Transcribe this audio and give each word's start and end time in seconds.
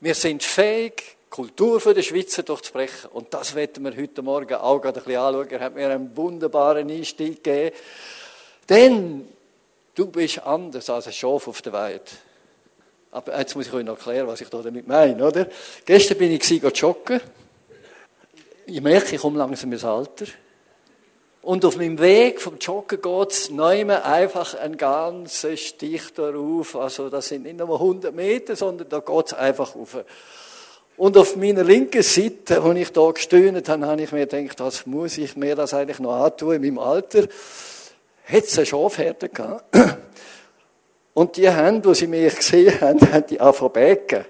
Wir 0.00 0.14
sind 0.14 0.42
fähig, 0.42 1.16
Kultur 1.30 1.80
der 1.80 2.02
Schweizer 2.02 2.42
durchzubrechen. 2.42 3.10
Und 3.10 3.32
das 3.32 3.54
werden 3.54 3.82
wir 3.84 3.96
heute 3.96 4.22
Morgen 4.22 4.54
auch 4.54 4.78
gerade 4.78 5.00
ein 5.00 5.04
bisschen 5.04 5.20
anschauen. 5.20 5.50
Er 5.50 5.60
hat 5.60 5.74
mir 5.74 5.88
einen 5.88 6.14
wunderbaren 6.16 6.90
Einstieg 6.90 7.42
gegeben. 7.42 7.74
Denn 8.68 9.28
du 9.94 10.06
bist 10.06 10.38
anders 10.40 10.90
als 10.90 11.06
ein 11.06 11.12
Schaf 11.14 11.48
auf 11.48 11.62
der 11.62 11.72
Weide. 11.72 12.04
Aber 13.10 13.38
jetzt 13.38 13.56
muss 13.56 13.68
ich 13.68 13.72
euch 13.72 13.84
noch 13.84 13.96
erklären, 13.96 14.26
was 14.26 14.42
ich 14.42 14.48
damit 14.50 14.86
meine, 14.86 15.26
oder? 15.26 15.46
Gestern 15.86 16.18
bin 16.18 16.32
ich 16.32 16.50
joggen. 16.50 17.20
Ich 18.66 18.80
merke, 18.82 19.14
ich 19.14 19.20
komme 19.20 19.38
langsam 19.38 19.72
ins 19.72 19.84
Alter. 19.84 20.26
Und 21.46 21.64
auf 21.64 21.76
meinem 21.76 22.00
Weg 22.00 22.40
vom 22.40 22.58
Joggen 22.58 23.00
geht 23.00 23.30
es 23.30 23.52
einfach 23.56 24.54
ein 24.54 24.76
ganzer 24.76 25.56
Stich 25.56 26.12
darauf. 26.12 26.74
Also 26.74 27.08
das 27.08 27.28
sind 27.28 27.44
nicht 27.44 27.58
nur 27.58 27.72
100 27.72 28.12
Meter, 28.12 28.56
sondern 28.56 28.88
da 28.88 28.98
geht 28.98 29.26
es 29.26 29.32
einfach 29.32 29.76
auf. 29.76 29.96
Und 30.96 31.16
auf 31.16 31.36
meiner 31.36 31.62
linken 31.62 32.02
Seite, 32.02 32.64
wo 32.64 32.72
ich 32.72 32.90
da 32.90 33.08
gestöhnt 33.12 33.68
habe, 33.68 33.86
habe 33.86 34.02
ich 34.02 34.10
mir 34.10 34.26
gedacht, 34.26 34.58
was 34.58 34.86
muss 34.86 35.18
ich 35.18 35.36
mir 35.36 35.54
das 35.54 35.72
eigentlich 35.72 36.00
noch 36.00 36.14
antun 36.24 36.56
in 36.56 36.62
meinem 36.62 36.80
Alter? 36.80 37.28
Hat 38.24 38.42
es 38.42 38.58
eine 38.58 38.66
Schafherde 38.66 39.28
gehabt. 39.28 39.64
Und 41.14 41.36
die 41.36 41.48
haben, 41.48 41.84
wo 41.84 41.94
sie 41.94 42.08
mich 42.08 42.34
gesehen 42.34 42.80
haben, 42.80 43.00
haben 43.12 43.26
die 43.28 43.38
angefangen 43.38 44.24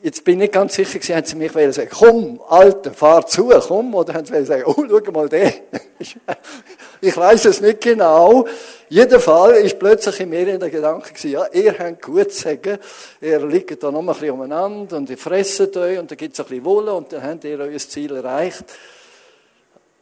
Jetzt 0.00 0.22
bin 0.22 0.34
ich 0.34 0.42
nicht 0.42 0.52
ganz 0.52 0.74
sicher, 0.74 1.16
haben 1.16 1.26
sie 1.26 1.34
mich 1.34 1.50
sagen, 1.52 1.90
komm, 1.90 2.40
Alter, 2.48 2.92
fahr 2.92 3.26
zu, 3.26 3.48
komm, 3.66 3.94
oder 3.96 4.14
haben 4.14 4.24
sie 4.24 4.44
sagen, 4.44 4.62
oh, 4.64 4.84
schau 4.88 5.10
mal 5.10 5.28
den. 5.28 5.52
ich 7.00 7.16
weiß 7.16 7.46
es 7.46 7.60
nicht 7.60 7.80
genau. 7.80 8.46
Fall 9.18 9.54
ist 9.54 9.76
plötzlich 9.76 10.20
in 10.20 10.30
mir 10.30 10.46
in 10.46 10.60
der 10.60 10.70
Gedanke 10.70 11.08
gewesen, 11.08 11.30
ja, 11.32 11.46
ihr 11.52 11.76
habt 11.76 12.00
gut 12.00 12.32
zu 12.32 12.42
sagen, 12.42 12.78
ihr 13.20 13.44
liegt 13.44 13.82
da 13.82 13.90
noch 13.90 14.00
ein 14.00 14.06
bisschen 14.06 14.30
umeinander 14.30 14.96
und 14.98 15.10
ihr 15.10 15.18
fresset 15.18 15.76
euch 15.76 15.98
und 15.98 16.08
da 16.08 16.14
gibt 16.14 16.34
es 16.34 16.40
ein 16.40 16.46
bisschen 16.46 16.64
Wolle 16.64 16.94
und 16.94 17.12
dann 17.12 17.22
habt 17.24 17.42
ihr 17.42 17.58
euer 17.58 17.78
Ziel 17.78 18.14
erreicht. 18.14 18.64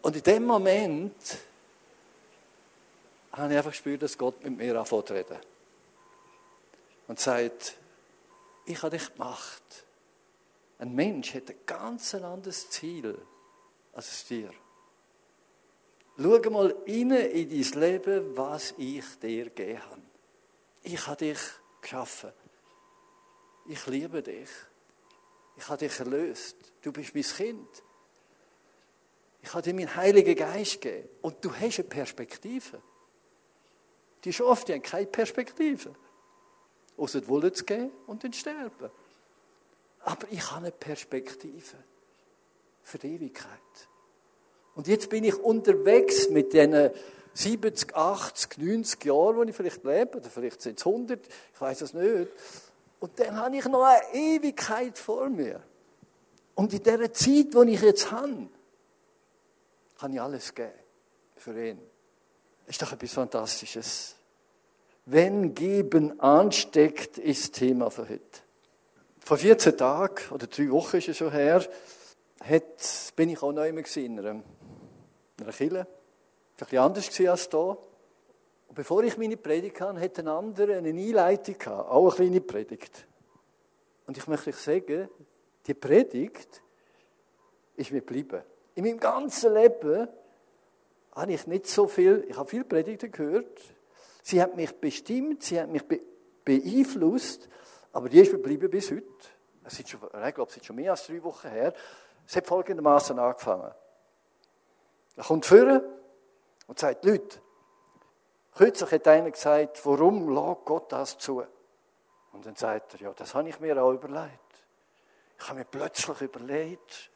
Und 0.02 0.14
in 0.14 0.22
dem 0.22 0.44
Moment 0.44 1.14
habe 3.32 3.50
ich 3.50 3.56
einfach 3.56 3.70
gespürt, 3.70 4.02
dass 4.02 4.18
Gott 4.18 4.44
mit 4.44 4.58
mir 4.58 4.78
anfängt 4.78 5.08
zu 5.08 5.14
reden. 5.14 5.36
Und 7.08 7.18
sagt, 7.18 7.74
ich 8.66 8.82
habe 8.82 8.96
dich 8.96 9.14
gemacht. 9.14 9.85
Ein 10.78 10.94
Mensch 10.94 11.34
hat 11.34 11.50
ein 11.50 11.56
ganz 11.64 12.14
anderes 12.14 12.68
Ziel 12.70 13.16
als 13.92 14.08
das 14.08 14.24
Tier. 14.26 14.50
Schau 16.18 16.50
mal 16.50 16.74
rein 16.86 17.10
in 17.10 17.50
dein 17.50 17.80
Leben, 17.80 18.36
was 18.36 18.74
ich 18.76 19.04
dir 19.20 19.44
gegeben 19.44 19.82
habe. 19.82 20.02
Ich 20.82 21.06
habe 21.06 21.16
dich 21.16 21.38
geschaffen. 21.80 22.32
Ich 23.66 23.86
liebe 23.86 24.22
dich. 24.22 24.48
Ich 25.56 25.68
habe 25.68 25.78
dich 25.78 25.98
erlöst. 25.98 26.56
Du 26.82 26.92
bist 26.92 27.14
mein 27.14 27.24
Kind. 27.24 27.82
Ich 29.42 29.52
habe 29.52 29.62
dir 29.62 29.74
meinen 29.74 29.94
Heiligen 29.94 30.36
Geist 30.36 30.80
gegeben. 30.80 31.08
Und 31.22 31.44
du 31.44 31.52
hast 31.54 31.78
eine 31.78 31.88
Perspektive. 31.88 32.82
Die 34.24 34.32
Schafe 34.32 34.72
haben 34.72 34.82
keine 34.82 35.06
Perspektive. 35.06 35.94
Außer 36.96 37.20
die 37.20 37.28
Wolle 37.28 37.52
zu 37.52 37.64
geben 37.64 37.90
und 38.06 38.24
dann 38.24 38.32
sterben. 38.32 38.90
Aber 40.06 40.28
ich 40.30 40.52
habe 40.52 40.66
eine 40.66 40.70
Perspektive 40.70 41.76
für 42.84 42.98
die 42.98 43.16
Ewigkeit. 43.16 43.48
Und 44.76 44.86
jetzt 44.86 45.10
bin 45.10 45.24
ich 45.24 45.34
unterwegs 45.34 46.30
mit 46.30 46.52
diesen 46.52 46.90
70, 47.34 47.96
80, 47.96 48.58
90 48.58 49.04
Jahren, 49.04 49.42
die 49.42 49.50
ich 49.50 49.56
vielleicht 49.56 49.82
lebe, 49.82 50.18
oder 50.18 50.30
vielleicht 50.30 50.62
sind 50.62 50.78
es 50.78 50.86
100, 50.86 51.26
ich 51.26 51.60
weiß 51.60 51.80
es 51.80 51.92
nicht. 51.92 52.30
Und 53.00 53.18
dann 53.18 53.36
habe 53.36 53.56
ich 53.56 53.64
noch 53.64 53.82
eine 53.82 54.14
Ewigkeit 54.14 54.96
vor 54.96 55.28
mir. 55.28 55.60
Und 56.54 56.72
in 56.72 56.84
dieser 56.84 57.12
Zeit, 57.12 57.52
die 57.52 57.72
ich 57.72 57.82
jetzt 57.82 58.12
habe, 58.12 58.48
kann 59.98 60.12
ich 60.12 60.20
alles 60.20 60.54
geben 60.54 60.70
für 61.34 61.68
ihn. 61.68 61.80
Ist 62.68 62.80
doch 62.80 62.92
etwas 62.92 63.12
Fantastisches. 63.12 64.14
Wenn 65.04 65.52
Geben 65.52 66.20
ansteckt, 66.20 67.18
ist 67.18 67.54
Thema 67.54 67.90
für 67.90 68.08
heute. 68.08 68.45
Vor 69.26 69.38
14 69.38 69.76
Tagen, 69.76 70.22
oder 70.30 70.46
drei 70.46 70.70
Wochen 70.70 70.98
ist 70.98 71.08
es 71.08 71.16
schon 71.16 71.32
her, 71.32 71.60
hat, 72.44 73.12
bin 73.16 73.30
ich 73.30 73.42
auch 73.42 73.50
neu 73.50 73.70
in 73.70 73.76
einer, 73.76 74.30
in 74.30 74.44
einer 75.40 75.52
Kirche. 75.52 75.80
Ein 75.80 75.86
bisschen 76.56 76.78
anders 76.78 77.20
als 77.28 77.48
hier. 77.50 77.58
Und 78.68 78.74
bevor 78.76 79.02
ich 79.02 79.18
meine 79.18 79.36
Predigt 79.36 79.80
hatte, 79.80 79.98
hat 79.98 80.20
ein 80.20 80.28
anderer 80.28 80.76
eine 80.76 80.90
Einleitung 80.90 81.58
gehabt, 81.58 81.90
auch 81.90 82.06
eine 82.06 82.14
kleine 82.14 82.40
Predigt. 82.40 83.04
Und 84.06 84.16
ich 84.16 84.28
möchte 84.28 84.50
euch 84.50 84.56
sagen, 84.58 85.08
die 85.66 85.74
Predigt 85.74 86.62
ist 87.74 87.90
mir 87.90 88.02
geblieben. 88.02 88.42
In 88.76 88.84
meinem 88.84 89.00
ganzen 89.00 89.54
Leben 89.54 90.06
habe 91.16 91.32
ich 91.32 91.48
nicht 91.48 91.66
so 91.66 91.88
viel, 91.88 92.24
ich 92.28 92.36
habe 92.36 92.48
viele 92.48 92.62
Predigten 92.62 93.10
gehört. 93.10 93.60
Sie 94.22 94.40
hat 94.40 94.54
mich 94.54 94.72
bestimmt, 94.76 95.42
sie 95.42 95.60
hat 95.60 95.68
mich 95.68 95.82
beeinflusst, 96.44 97.48
aber 97.96 98.10
die 98.10 98.20
ist 98.20 98.30
geblieben 98.30 98.68
bis 98.68 98.90
heute. 98.90 99.06
Es 99.64 99.78
ist 99.78 99.88
schon, 99.88 100.00
ich 100.02 100.34
glaube, 100.34 100.50
es 100.50 100.58
ist 100.58 100.66
schon 100.66 100.76
mehr 100.76 100.90
als 100.90 101.06
drei 101.06 101.22
Wochen 101.22 101.48
her. 101.48 101.72
Es 102.26 102.36
hat 102.36 102.46
folgendermaßen 102.46 103.18
angefangen. 103.18 103.72
Er 105.16 105.24
kommt 105.24 105.46
vorne 105.46 105.82
und 106.66 106.78
sagt, 106.78 107.06
Leute, 107.06 107.40
kürzlich 108.54 108.90
hat 108.90 109.08
einer 109.08 109.30
gesagt, 109.30 109.80
warum 109.86 110.28
lässt 110.28 110.66
Gott 110.66 110.92
das 110.92 111.16
zu? 111.16 111.42
Und 112.32 112.44
dann 112.44 112.54
sagt 112.54 112.94
er, 112.94 113.00
ja, 113.00 113.12
das 113.14 113.34
habe 113.34 113.48
ich 113.48 113.58
mir 113.60 113.82
auch 113.82 113.92
überlegt. 113.92 114.30
Ich 115.38 115.48
habe 115.48 115.60
mir 115.60 115.64
plötzlich 115.64 116.20
überlegt, 116.20 117.10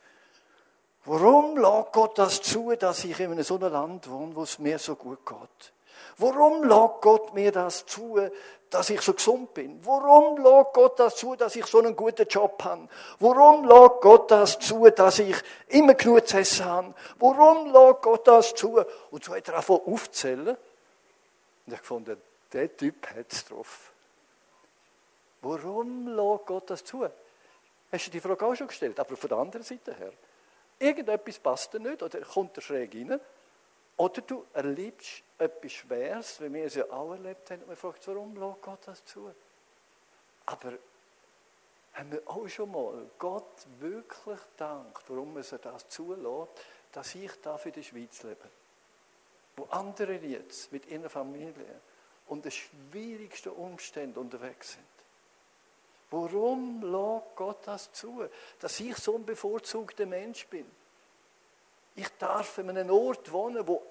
warum 1.04 1.58
lässt 1.58 1.92
Gott 1.92 2.16
das 2.16 2.40
zu, 2.40 2.74
dass 2.74 3.04
ich 3.04 3.20
in 3.20 3.42
so 3.42 3.56
einem 3.56 3.70
Land 3.70 4.08
wohne, 4.08 4.34
wo 4.34 4.44
es 4.44 4.58
mir 4.58 4.78
so 4.78 4.96
gut 4.96 5.26
geht? 5.26 5.74
Warum 6.19 6.65
lässt 6.65 7.00
Gott 7.00 7.34
mir 7.34 7.53
das 7.53 7.87
zu, 7.87 8.19
dass 8.71 8.91
ich 8.91 9.00
so 9.00 9.15
gesund 9.15 9.55
bin? 9.55 9.84
Warum 9.84 10.37
lässt 10.38 10.72
Gott 10.72 10.99
das 10.99 11.16
zu, 11.16 11.34
dass 11.37 11.56
ich 11.56 11.66
so 11.66 11.78
einen 11.78 11.97
guten 11.97 12.27
Job 12.28 12.62
habe? 12.62 12.88
Warum 13.19 13.65
lässt 13.65 14.00
Gott 14.00 14.31
das 14.31 14.59
zu, 14.59 14.88
dass 14.91 15.19
ich 15.19 15.37
immer 15.69 15.94
genug 15.94 16.27
zu 16.27 16.38
essen 16.38 16.65
habe? 16.65 16.94
Warum 17.19 17.66
lässt 17.72 18.03
Gott 18.03 18.27
das 18.27 18.55
zu? 18.55 18.83
Und 19.11 19.25
so 19.25 19.34
hat 19.34 19.49
er 19.49 19.55
angefangen 19.55 19.81
aufzählen. 19.87 20.56
Und 21.66 21.72
ich 21.72 21.78
gefunden, 21.78 22.17
der 22.53 22.77
Typ 22.77 23.06
hat 23.09 23.32
es 23.32 23.44
drauf. 23.44 23.93
Warum 25.43 26.09
lässt 26.09 26.47
Gott 26.47 26.71
das 26.71 26.84
zu? 26.84 27.09
Hast 27.93 28.06
du 28.06 28.11
die 28.11 28.21
Frage 28.21 28.47
auch 28.47 28.55
schon 28.55 28.69
gestellt? 28.69 29.00
Aber 29.00 29.17
von 29.17 29.28
der 29.28 29.38
anderen 29.38 29.65
Seite 29.65 29.94
her. 29.94 30.12
Irgendetwas 30.78 31.38
passt 31.38 31.75
dir 31.75 31.81
nicht 31.81 32.03
oder 32.03 32.21
kommt 32.21 32.56
er 32.56 32.62
schräg 32.62 32.94
rein. 32.94 33.21
Oder 34.00 34.22
du 34.22 34.47
erlebst 34.55 35.22
etwas 35.37 35.72
Schweres, 35.72 36.41
wie 36.41 36.50
wir 36.55 36.65
es 36.65 36.75
ja 36.75 36.91
auch 36.91 37.12
erlebt 37.12 37.50
haben, 37.50 37.61
und 37.61 37.69
man 37.69 37.77
fragt, 37.77 38.09
warum 38.09 38.34
lässt 38.34 38.62
Gott 38.62 38.78
das 38.87 39.05
zu? 39.05 39.31
Aber 40.47 40.72
haben 41.93 42.12
wir 42.12 42.22
auch 42.25 42.49
schon 42.49 42.72
mal 42.72 43.11
Gott 43.19 43.66
wirklich 43.78 44.41
dankt, 44.56 45.03
warum 45.06 45.37
er 45.37 45.43
das 45.43 45.87
zulässt, 45.91 46.50
dass 46.93 47.15
ich 47.15 47.31
da 47.43 47.59
für 47.59 47.71
die 47.72 47.84
Schweiz 47.84 48.22
lebe? 48.22 48.49
Wo 49.59 49.65
andere 49.65 50.15
jetzt 50.15 50.72
mit 50.72 50.87
ihrer 50.87 51.11
Familie 51.11 51.82
unter 52.28 52.50
schwierigsten 52.50 53.50
Umständen 53.50 54.19
unterwegs 54.19 54.72
sind. 54.72 54.84
Warum 56.11 56.81
lässt 56.91 57.37
Gott 57.37 57.59
das 57.67 57.93
zu, 57.93 58.27
dass 58.61 58.81
ich 58.81 58.97
so 58.97 59.17
ein 59.17 59.27
bevorzugter 59.27 60.06
Mensch 60.06 60.47
bin? 60.47 60.65
Ich 61.97 62.09
darf 62.19 62.56
in 62.56 62.71
einem 62.71 62.91
Ort 62.91 63.31
wohnen, 63.31 63.67
wo 63.67 63.89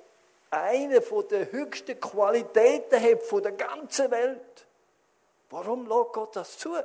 eine 0.52 1.02
von 1.02 1.28
der 1.28 1.52
höchsten 1.52 2.00
Qualitäten 2.00 3.02
hat 3.02 3.24
von 3.24 3.44
der 3.44 3.52
ganzen 3.54 4.10
Welt. 4.12 4.66
Warum 5.50 5.88
lässt 5.88 6.14
Gott 6.14 6.36
das 6.36 6.58
zu? 6.58 6.76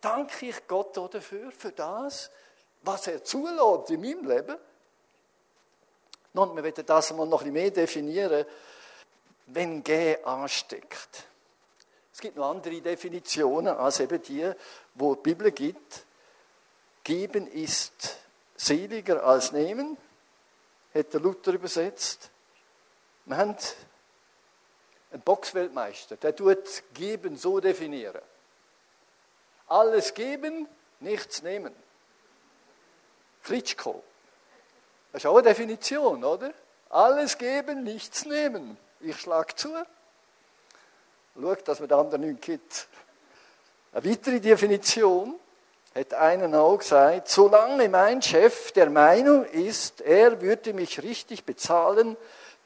Danke 0.00 0.46
ich 0.46 0.66
Gott 0.66 0.96
dafür, 0.96 1.50
für 1.50 1.72
das, 1.72 2.30
was 2.82 3.06
er 3.08 3.24
zulässt 3.24 3.90
in 3.90 4.00
meinem 4.00 4.28
Leben? 4.28 4.56
Nun, 6.34 6.54
wir 6.54 6.62
werden 6.62 6.86
das 6.86 7.12
mal 7.12 7.26
noch 7.26 7.40
ein 7.40 7.52
bisschen 7.52 7.52
mehr 7.52 7.70
definieren, 7.70 8.44
wenn 9.46 9.82
G 9.82 10.16
ansteckt. 10.22 11.24
Es 12.12 12.20
gibt 12.20 12.36
noch 12.36 12.50
andere 12.50 12.80
Definitionen 12.80 13.76
als 13.76 14.00
eben 14.00 14.22
die, 14.22 14.50
wo 14.94 15.14
die 15.14 15.22
Bibel 15.22 15.50
gibt. 15.52 16.04
Geben 17.02 17.46
ist 17.46 18.18
seliger 18.56 19.24
als 19.24 19.52
nehmen, 19.52 19.96
hat 20.94 21.12
der 21.12 21.20
Luther 21.20 21.52
übersetzt. 21.52 22.30
Wir 23.28 23.36
haben 23.36 23.56
einen 25.12 25.20
Boxweltmeister, 25.20 26.16
der 26.16 26.34
tut 26.34 26.82
geben 26.94 27.36
so 27.36 27.60
definieren. 27.60 28.22
Alles 29.66 30.14
geben, 30.14 30.66
nichts 31.00 31.42
nehmen. 31.42 31.74
Klitschko. 33.44 34.02
Das 35.12 35.22
ist 35.22 35.26
auch 35.26 35.36
eine 35.36 35.48
Definition, 35.48 36.24
oder? 36.24 36.52
Alles 36.88 37.36
geben, 37.36 37.84
nichts 37.84 38.24
nehmen. 38.24 38.78
Ich 39.00 39.20
schlage 39.20 39.54
zu. 39.54 39.74
Schau, 41.38 41.54
dass 41.54 41.80
man 41.80 41.88
der 41.88 41.98
anderen 41.98 42.22
nichts 42.22 42.46
gibt. 42.46 42.88
Eine 43.92 44.10
weitere 44.10 44.40
Definition. 44.40 45.38
hat 45.94 46.14
einen 46.14 46.54
auch 46.54 46.78
gesagt, 46.78 47.28
solange 47.28 47.90
mein 47.90 48.22
Chef 48.22 48.72
der 48.72 48.88
Meinung 48.88 49.44
ist, 49.44 50.00
er 50.00 50.40
würde 50.40 50.72
mich 50.72 51.02
richtig 51.02 51.44
bezahlen, 51.44 52.16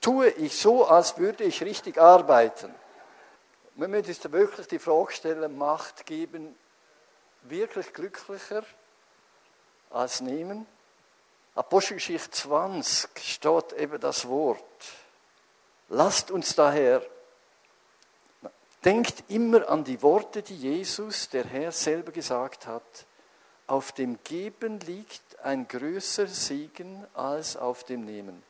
tue 0.02 0.28
ich 0.28 0.54
so, 0.54 0.84
als 0.84 1.16
würde 1.16 1.44
ich 1.44 1.62
richtig 1.62 1.96
arbeiten. 1.96 2.75
Müssen 3.76 3.94
uns 3.94 4.20
da 4.20 4.31
wirklich 4.31 4.66
die 4.66 4.78
Frage 4.78 5.12
stellen, 5.12 5.56
Macht 5.56 6.04
geben 6.04 6.54
wirklich 7.44 7.94
glücklicher 7.94 8.64
als 9.88 10.20
nehmen? 10.20 10.66
Apostelgeschichte 11.54 12.31
20 12.31 13.10
steht 13.16 13.72
eben 13.75 13.99
das 14.00 14.28
Wort. 14.28 14.62
Lasst 15.88 16.31
uns 16.31 16.55
daher, 16.55 17.02
denkt 18.84 19.25
immer 19.28 19.69
an 19.69 19.84
die 19.84 20.02
Worte, 20.02 20.43
die 20.43 20.56
Jesus, 20.56 21.28
der 21.28 21.44
Herr, 21.44 21.72
selber 21.72 22.12
gesagt 22.12 22.66
hat. 22.66 23.06
Auf 23.66 23.93
dem 23.93 24.19
Geben 24.25 24.81
liegt 24.81 25.38
ein 25.40 25.69
größer 25.69 26.26
Segen 26.26 27.06
als 27.14 27.56
auf 27.56 27.84
dem 27.84 28.05
Nehmen. 28.05 28.43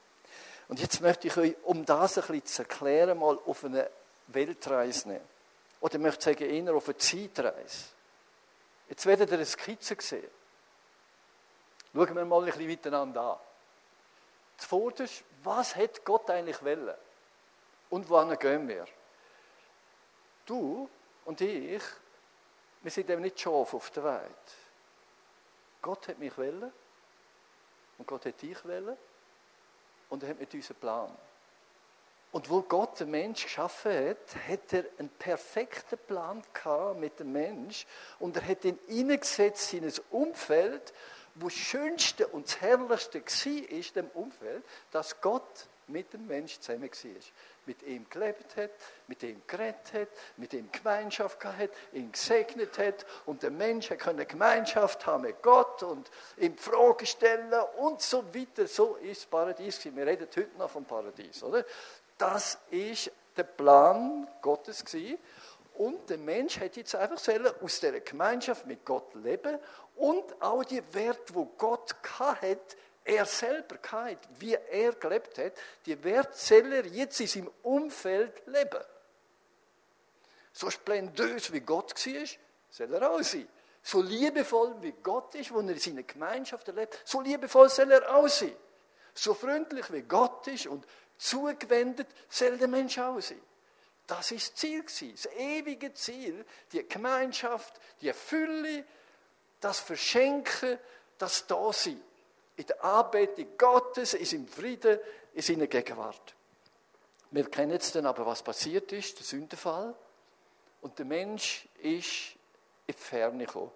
Und 0.73 0.81
jetzt 0.81 1.03
möchte 1.03 1.27
ich 1.27 1.37
euch, 1.37 1.55
um 1.65 1.85
das 1.85 2.17
ein 2.17 2.23
bisschen 2.23 2.47
zu 2.47 2.63
erklären, 2.63 3.19
mal 3.19 3.39
auf 3.45 3.63
eine 3.63 3.91
Weltreise 4.29 5.07
nehmen. 5.07 5.29
Oder 5.83 5.97
ich 5.97 6.01
möchte 6.01 6.25
sagen, 6.25 6.45
eher 6.49 6.75
auf 6.75 6.89
eine 6.89 6.97
Zeitreise. 6.97 7.89
Jetzt 8.89 9.05
werdet 9.05 9.29
ihr 9.29 9.35
eine 9.35 9.45
Skizze 9.45 9.97
sehen. 10.01 10.31
Schauen 11.93 12.17
wir 12.17 12.25
mal 12.25 12.39
ein 12.39 12.47
bisschen 12.47 12.65
miteinander 12.65 13.21
an. 13.21 13.39
Zuvorderst, 14.57 15.23
was 15.45 15.77
hat 15.77 16.03
Gott 16.07 16.31
eigentlich 16.31 16.65
wollen? 16.65 16.95
Und 17.91 18.09
wohin 18.09 18.39
gehen 18.39 18.67
wir? 18.67 18.87
Du 20.47 20.89
und 21.27 21.39
ich, 21.43 21.83
wir 22.81 22.91
sind 22.91 23.11
eben 23.11 23.21
nicht 23.21 23.39
Schaf 23.39 23.75
auf 23.75 23.91
der 23.91 24.05
Welt. 24.05 24.57
Gott 25.83 26.09
hat 26.09 26.19
mich 26.19 26.35
wollen 26.39 26.73
und 27.99 28.07
Gott 28.07 28.25
hat 28.25 28.41
dich 28.41 28.65
wollen 28.65 28.97
und 30.13 30.23
er 30.23 30.29
hat 30.29 30.41
mit 30.41 30.53
uns 30.53 30.71
einen 30.71 30.79
Plan. 30.79 31.11
Und 32.33 32.51
wo 32.51 32.61
Gott 32.61 33.01
den 33.01 33.11
Mensch 33.11 33.45
geschaffen 33.45 33.93
hat, 34.11 34.37
hat 34.47 34.73
er 34.73 34.85
einen 34.99 35.09
perfekten 35.09 35.99
Plan 36.07 36.43
gehabt 36.53 37.01
mit 37.01 37.19
dem 37.19 37.33
Mensch 37.33 37.87
und 38.19 38.37
er 38.37 38.47
hat 38.47 38.65
ihn 38.65 38.79
hineingesetzt 38.87 39.73
in 39.73 39.85
ein 39.85 39.95
Umfeld, 40.11 40.93
wo 41.35 41.47
das 41.47 41.55
Schönste 41.55 42.27
und 42.29 42.47
das 42.47 42.61
Herrlichste 42.61 43.23
war 43.23 43.71
in 43.71 43.85
dem 43.95 44.09
Umfeld, 44.09 44.63
dass 44.91 45.19
Gott 45.23 45.67
mit 45.93 46.13
dem 46.13 46.27
Mensch 46.27 46.59
zusammen 46.59 46.91
war. 46.91 47.11
Mit 47.67 47.83
ihm 47.85 48.09
gelebt 48.11 48.57
hat, 48.57 48.71
mit 49.07 49.23
ihm 49.23 49.43
geredet 49.47 49.93
hat, 49.93 50.09
mit 50.37 50.53
ihm 50.53 50.69
Gemeinschaft 50.73 51.39
gehabt 51.39 51.59
hat, 51.59 51.71
ihn 51.93 52.11
gesegnet 52.11 52.77
hat 52.79 53.07
und 53.27 53.43
der 53.43 53.53
Mensch 53.53 53.93
konnte 54.03 54.27
Gemeinschaft 54.27 55.07
haben 55.07 55.23
mit 55.23 55.43
Gott 55.43 55.83
und 55.85 56.11
ihm 56.39 56.57
Fragen 56.57 57.07
stellen 57.07 57.53
und 57.79 58.01
so 58.01 58.35
weiter. 58.35 58.67
So 58.67 58.97
ist 58.97 59.23
das 59.23 59.27
Paradies. 59.27 59.85
Wir 59.85 60.07
reden 60.07 60.27
heute 60.35 60.59
noch 60.59 60.71
vom 60.71 60.85
Paradies, 60.85 61.43
oder? 61.43 61.65
Das 62.19 62.59
ist 62.71 63.13
der 63.37 63.45
Plan 63.45 64.27
Gottes 64.41 64.85
gewesen. 64.85 65.19
Und 65.75 66.11
der 66.11 66.19
Mensch 66.19 66.61
hat 66.61 66.77
jetzt 66.77 66.95
einfach 66.95 67.17
aus 67.17 67.81
dieser 67.81 68.01
Gemeinschaft 68.01 68.67
mit 68.67 68.85
Gott 68.85 69.15
leben 69.15 69.59
und 69.97 70.43
auch 70.43 70.65
die 70.65 70.83
Werte, 70.93 71.35
wo 71.35 71.47
Gott 71.57 71.95
hat, 72.19 72.77
er 73.05 73.27
selber 73.27 73.77
hat, 73.91 74.19
wie 74.39 74.55
er 74.55 74.93
gelebt 74.93 75.39
hat, 75.39 75.53
die 75.87 76.03
Werte 76.05 76.37
soll 76.37 76.73
er 76.73 76.87
jetzt 76.87 77.21
in 77.21 77.27
seinem 77.27 77.51
Umfeld 77.63 78.47
leben. 78.47 78.83
So 80.53 80.71
splendös 80.71 81.53
wie 81.53 81.61
Gott 81.61 81.95
war, 81.95 82.27
soll 82.71 82.95
er 82.95 83.11
auch 83.11 83.23
sein. 83.23 83.49
So 83.83 84.01
liebevoll 84.01 84.77
wie 84.81 84.93
Gott 85.03 85.35
ist, 85.35 85.53
wo 85.53 85.61
er 85.61 85.71
in 85.71 85.79
seiner 85.79 86.05
Gemeinschaft 86.05 86.69
erlebt, 86.69 87.01
so 87.05 87.21
liebevoll 87.21 87.69
soll 87.69 87.91
er 87.91 88.15
auch 88.15 88.29
sein. 88.29 88.55
So 89.15 89.35
freundlich 89.35 89.93
wie 89.93 90.03
Gott 90.03 90.47
ist 90.47 90.67
und 90.67 90.87
zugewendet 91.19 92.09
soll 92.29 92.57
der 92.59 92.69
Mensch 92.69 92.99
auch 92.99 93.21
sein. 93.21 93.41
Das 94.07 94.31
ist 94.31 94.53
das 94.53 94.95
Ziel, 94.95 95.13
das 95.13 95.27
ewige 95.37 95.95
Ziel, 95.95 96.45
die 96.73 96.87
Gemeinschaft, 96.87 97.75
die 98.01 98.13
Fülle, 98.13 98.85
das 99.61 99.81
Verschenken, 99.81 100.79
das 101.19 101.47
Dasein. 101.47 102.01
In 102.63 102.69
der 102.69 102.85
Anbetung 102.85 103.59
Gottes, 103.59 104.15
in 104.15 104.25
seinem 104.25 104.47
Frieden, 104.47 104.97
in 105.35 105.43
seiner 105.43 105.67
Gegenwart. 105.67 106.33
Wir 107.33 107.51
kennen 107.51 107.73
jetzt 107.73 107.93
dann 107.97 108.07
aber, 108.07 108.25
was 108.25 108.41
passiert 108.41 108.93
ist, 108.93 109.19
der 109.19 109.27
Sündenfall. 109.27 109.93
Und 110.81 110.97
der 110.97 111.05
Mensch 111.05 111.67
ist 111.83 112.37
in 112.87 112.87
die 112.87 112.93
Ferne 112.93 113.47
gekommen. 113.47 113.73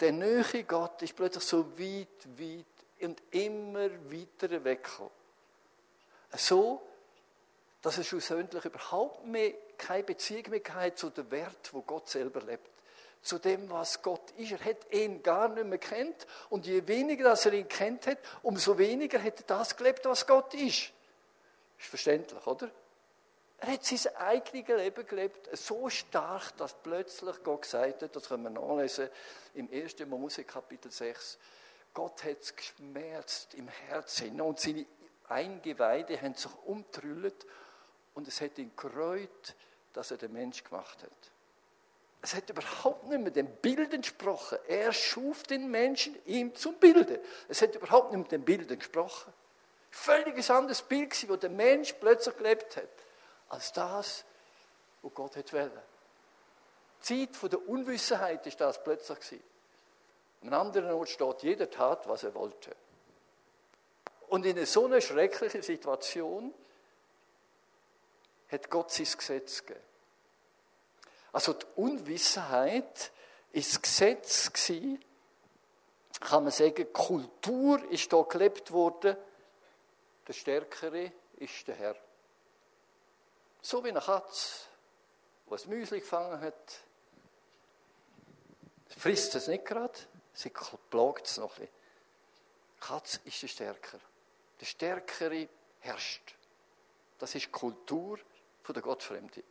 Der 0.00 0.10
neue 0.10 0.64
Gott 0.64 1.00
ist 1.02 1.14
plötzlich 1.14 1.44
so 1.44 1.78
weit, 1.78 2.08
weit 2.36 2.66
und 3.02 3.22
immer 3.30 3.88
weiter 4.10 4.64
weggekommen. 4.64 5.12
So, 6.36 6.82
dass 7.80 7.98
er 7.98 8.04
schlussendlich 8.04 8.64
überhaupt 8.64 9.24
mehr 9.26 9.52
keine 9.76 10.02
Beziehung 10.02 10.50
mehr 10.50 10.74
hat 10.74 10.98
zu 10.98 11.10
dem 11.10 11.30
Wert, 11.30 11.72
wo 11.72 11.82
Gott 11.82 12.08
selber 12.08 12.40
lebt. 12.40 12.68
Zu 13.22 13.38
dem, 13.38 13.68
was 13.70 14.02
Gott 14.02 14.30
ist. 14.32 14.52
Er 14.52 14.64
hat 14.64 14.92
ihn 14.92 15.22
gar 15.22 15.48
nicht 15.48 15.66
mehr 15.66 15.78
kennt. 15.78 16.26
Und 16.50 16.66
je 16.66 16.86
weniger 16.86 17.30
dass 17.30 17.46
er 17.46 17.52
ihn 17.52 17.68
kennt 17.68 18.06
hat, 18.06 18.18
umso 18.42 18.78
weniger 18.78 19.22
hat 19.22 19.40
er 19.40 19.46
das 19.46 19.76
gelebt, 19.76 20.04
was 20.04 20.26
Gott 20.26 20.54
ist. 20.54 20.92
Ist 21.78 21.88
verständlich, 21.88 22.46
oder? 22.46 22.70
Er 23.60 23.72
hat 23.72 23.84
sein 23.84 24.14
eigenes 24.16 24.68
Leben 24.68 25.06
gelebt, 25.06 25.48
so 25.56 25.90
stark, 25.90 26.56
dass 26.58 26.74
plötzlich 26.74 27.42
Gott 27.42 27.62
gesagt 27.62 28.02
hat, 28.02 28.14
das 28.14 28.28
können 28.28 28.44
wir 28.44 28.50
nachlesen 28.50 29.08
im 29.54 29.68
1. 29.72 29.98
Mose 30.06 30.44
Kapitel 30.44 30.92
6, 30.92 31.38
Gott 31.92 32.22
hat 32.22 32.40
es 32.40 32.54
geschmerzt 32.54 33.54
im 33.54 33.66
Herzen 33.66 34.40
und 34.40 34.60
seine 34.60 34.86
Eingeweide 35.28 36.20
haben 36.20 36.34
sich 36.34 36.52
umtrüllt 36.66 37.46
und 38.14 38.28
es 38.28 38.40
hat 38.40 38.58
ihn 38.58 38.70
gereut, 38.76 39.56
dass 39.92 40.12
er 40.12 40.18
den 40.18 40.32
Mensch 40.32 40.62
gemacht 40.62 41.02
hat. 41.02 41.32
Es 42.20 42.34
hat 42.34 42.50
überhaupt 42.50 43.06
nicht 43.06 43.20
mehr 43.20 43.30
dem 43.30 43.46
Bild 43.46 43.94
entsprochen. 43.94 44.58
Er 44.66 44.92
schuf 44.92 45.44
den 45.44 45.70
Menschen 45.70 46.16
ihm 46.26 46.54
zum 46.54 46.74
Bilde. 46.74 47.20
Es 47.48 47.62
hat 47.62 47.76
überhaupt 47.76 48.12
nicht 48.12 48.18
mehr 48.20 48.38
dem 48.38 48.44
Bild 48.44 48.70
entsprochen. 48.70 49.32
Völlig 49.90 50.50
anderes 50.50 50.82
Bild, 50.82 51.28
wo 51.28 51.36
der 51.36 51.50
Mensch 51.50 51.92
plötzlich 51.94 52.36
gelebt 52.36 52.76
hat, 52.76 52.88
als 53.48 53.72
das, 53.72 54.24
wo 55.02 55.10
Gott 55.10 55.36
hat 55.36 55.52
wollen. 55.52 55.70
Die 57.08 57.30
Zeit 57.30 57.52
der 57.52 57.68
Unwissenheit 57.68 58.46
ist 58.46 58.60
das 58.60 58.82
plötzlich 58.82 59.20
gewesen. 59.20 59.44
An 60.42 60.54
anderen 60.54 60.90
Ort 60.92 61.08
steht, 61.08 61.42
jeder 61.42 61.70
tat, 61.70 62.08
was 62.08 62.24
er 62.24 62.34
wollte. 62.34 62.74
Und 64.28 64.44
in 64.44 64.64
so 64.66 64.84
einer 64.86 65.00
schrecklichen 65.00 65.62
Situation 65.62 66.52
hat 68.50 68.68
Gott 68.70 68.90
sein 68.90 69.06
Gesetz 69.06 69.64
gegeben. 69.64 69.87
Also 71.32 71.52
die 71.52 71.66
Unwissenheit 71.76 73.12
ist 73.52 73.72
das 73.72 73.82
Gesetz 73.82 74.52
gewesen, 74.52 75.04
kann 76.20 76.42
man 76.42 76.52
sagen, 76.52 76.92
Kultur 76.92 77.82
ist 77.90 78.12
da 78.12 78.22
gelebt 78.22 78.72
worden, 78.72 79.16
der 80.26 80.32
Stärkere 80.32 81.12
ist 81.36 81.66
der 81.68 81.74
Herr. 81.76 81.96
So 83.62 83.84
wie 83.84 83.90
eine 83.90 84.00
Katze, 84.00 84.66
die 85.48 85.54
ein 85.54 85.68
Müsli 85.68 86.00
gefangen 86.00 86.40
hat, 86.40 86.80
frisst 88.96 89.34
es 89.34 89.46
nicht 89.48 89.64
gerade, 89.64 89.98
sie 90.32 90.50
plagt 90.90 91.26
es 91.26 91.38
noch 91.38 91.52
ein 91.58 91.60
bisschen. 91.60 91.78
Katz 92.80 93.20
ist 93.24 93.42
der 93.42 93.48
Stärker. 93.48 93.98
Der 94.60 94.66
Stärkere 94.66 95.48
herrscht. 95.80 96.36
Das 97.18 97.34
ist 97.34 97.46
die 97.46 97.50
Kultur 97.50 98.18
der 98.68 98.82
Gottfremde. 98.82 99.42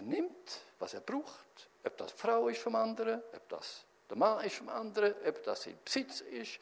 Er 0.00 0.06
nimmt, 0.06 0.60
was 0.78 0.94
er 0.94 1.02
braucht, 1.02 1.68
ob 1.84 1.94
das 1.98 2.14
die 2.14 2.20
Frau 2.22 2.48
ist 2.48 2.62
vom 2.62 2.74
anderen, 2.74 3.22
ob 3.34 3.48
das 3.50 3.84
der 4.08 4.16
Mann 4.16 4.42
ist 4.42 4.56
vom 4.56 4.70
anderen, 4.70 5.14
ob 5.26 5.42
das 5.42 5.66
in 5.66 5.76
Besitz 5.84 6.22
ist. 6.22 6.58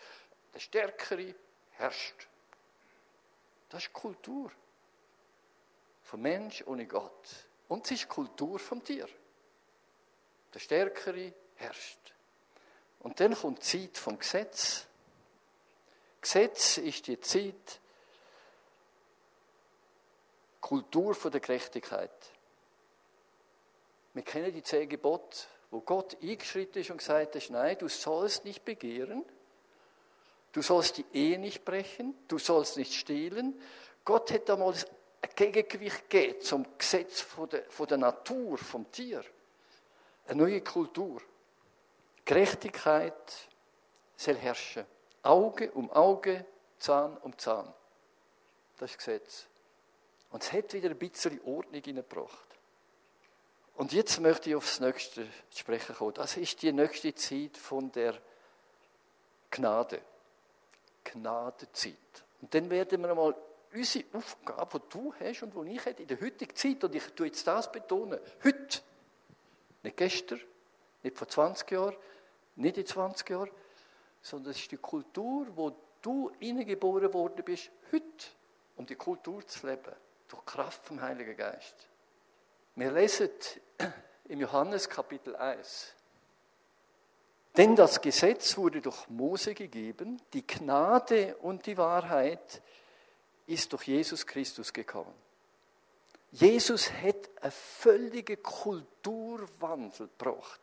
Der 0.53 0.59
Stärkere 0.59 1.37
herrscht. 1.71 2.27
Das 3.69 3.85
ist 3.85 3.93
Kultur 3.93 4.51
vom 6.03 6.21
Mensch 6.21 6.65
ohne 6.67 6.85
Gott. 6.89 7.29
Und 7.69 7.85
es 7.87 7.93
ist 7.93 8.09
Kultur 8.09 8.59
vom 8.59 8.83
Tier. 8.83 9.09
Der 10.53 10.59
Stärkere 10.59 11.33
herrscht. 11.55 12.13
Und 12.99 13.21
dann 13.21 13.37
kommt 13.37 13.59
die 13.59 13.87
Zeit 13.87 13.99
vom 13.99 14.19
Gesetz. 14.19 14.85
Gesetz 16.21 16.79
ist 16.79 17.07
die 17.07 17.21
Zeit, 17.21 17.79
Kultur 20.61 21.15
der 21.15 21.39
Gerechtigkeit. 21.39 22.38
Wir 24.19 24.25
kennen 24.25 24.53
die 24.53 24.65
zehn 24.65 24.89
Gebote, 24.89 25.47
wo 25.71 25.81
Gott 25.81 26.17
eingeschritten 26.21 26.83
ist 26.83 26.91
und 26.91 26.97
gesagt 26.97 27.37
hat, 27.37 27.51
nein, 27.51 27.79
du 27.79 27.87
sollst 27.87 28.45
nicht 28.45 28.65
begehren, 28.65 29.25
du 30.51 30.61
sollst 30.61 30.97
die 30.97 31.05
Ehe 31.13 31.39
nicht 31.39 31.65
brechen, 31.65 32.17
du 32.27 32.37
sollst 32.37 32.79
nicht 32.79 32.95
stehlen. 32.95 33.57
Gott 34.05 34.33
hat 34.33 34.49
damals 34.49 34.87
ein 35.23 35.31
Gegengewicht 35.37 36.11
gegeben 36.11 36.41
zum 36.41 36.67
Gesetz 36.77 37.21
von 37.21 37.49
der, 37.49 37.63
von 37.71 37.87
der 37.87 37.99
Natur, 37.99 38.59
vom 38.59 38.91
Tier. 38.91 39.23
Eine 40.27 40.43
neue 40.43 40.63
Kultur. 40.63 41.23
Gerechtigkeit 42.25 43.49
soll 44.17 44.35
herrschen. 44.35 44.85
Auge 45.23 45.71
um 45.71 45.93
Auge, 45.93 46.45
Zahn 46.81 47.17
um 47.19 47.39
Zahn. 47.39 47.73
Das 48.79 48.91
ist 48.91 48.99
Gesetz. 48.99 49.47
Und 50.33 50.43
es 50.43 50.53
hat 50.53 50.73
wieder 50.73 50.91
ein 50.91 50.99
bisschen 50.99 51.41
Ordnung 51.45 51.85
hineingebracht. 51.85 52.48
Und 53.79 53.93
jetzt 53.93 54.19
möchte 54.19 54.51
ich 54.51 54.57
aufs 54.57 54.81
Nächste 54.81 55.25
sprechen 55.55 55.95
kommen. 55.95 56.15
Das 56.15 56.37
ist 56.37 56.61
die 56.63 56.73
nächste 56.73 57.15
Zeit 57.15 57.57
von 57.57 57.93
der 57.93 58.21
Gnade. 59.53 60.01
Gnadezeit. 61.05 61.95
Und 62.43 62.53
dann 62.53 62.69
werden 62.71 63.01
wir 63.03 63.15
mal 63.15 63.37
unsere 63.73 64.05
Aufgabe, 64.15 64.81
die 64.81 64.89
du 64.91 65.15
hast 65.21 65.45
und 65.45 65.55
die 65.55 65.77
ich 65.77 65.87
habe, 65.87 66.03
in 66.03 66.09
der 66.09 66.21
heutigen 66.21 66.57
Zeit, 66.57 66.83
und 66.83 66.93
ich 66.93 67.05
tue 67.15 67.27
jetzt 67.27 67.47
das 67.47 67.71
betonen, 67.71 68.19
heute, 68.43 68.81
nicht 69.85 69.97
gestern, 69.97 70.41
nicht 71.05 71.17
vor 71.17 71.29
20 71.29 71.71
Jahren, 71.71 71.97
nicht 72.57 72.79
in 72.79 72.85
20 72.85 73.31
Jahren, 73.31 73.51
sondern 74.21 74.51
es 74.51 74.59
ist 74.59 74.73
die 74.73 74.77
Kultur, 74.79 75.47
wo 75.55 75.73
du 76.03 76.33
hineingeboren 76.41 77.15
worden 77.15 77.45
bist, 77.45 77.71
heute, 77.93 78.27
um 78.75 78.87
die 78.87 78.97
Kultur 78.97 79.47
zu 79.47 79.69
leben, 79.69 79.95
durch 80.27 80.45
Kraft 80.47 80.85
vom 80.85 81.01
Heiligen 81.01 81.37
Geist. 81.37 81.89
Wir 82.79 82.93
lesen 82.93 83.31
im 84.29 84.39
Johannes 84.39 84.89
Kapitel 84.89 85.35
1. 85.35 85.95
Denn 87.57 87.75
das 87.75 88.01
Gesetz 88.01 88.57
wurde 88.57 88.81
durch 88.81 89.09
Mose 89.09 89.53
gegeben, 89.53 90.23
die 90.33 90.47
Gnade 90.47 91.35
und 91.39 91.67
die 91.67 91.77
Wahrheit 91.77 92.63
ist 93.49 93.73
durch 93.73 93.89
Jesus 93.89 94.25
Christus 94.25 94.73
gekommen. 94.73 95.13
Jesus 96.31 96.93
hat 96.93 97.29
einen 97.41 97.51
völligen 97.51 98.41
Kulturwandel 98.45 100.07
gebracht. 100.17 100.61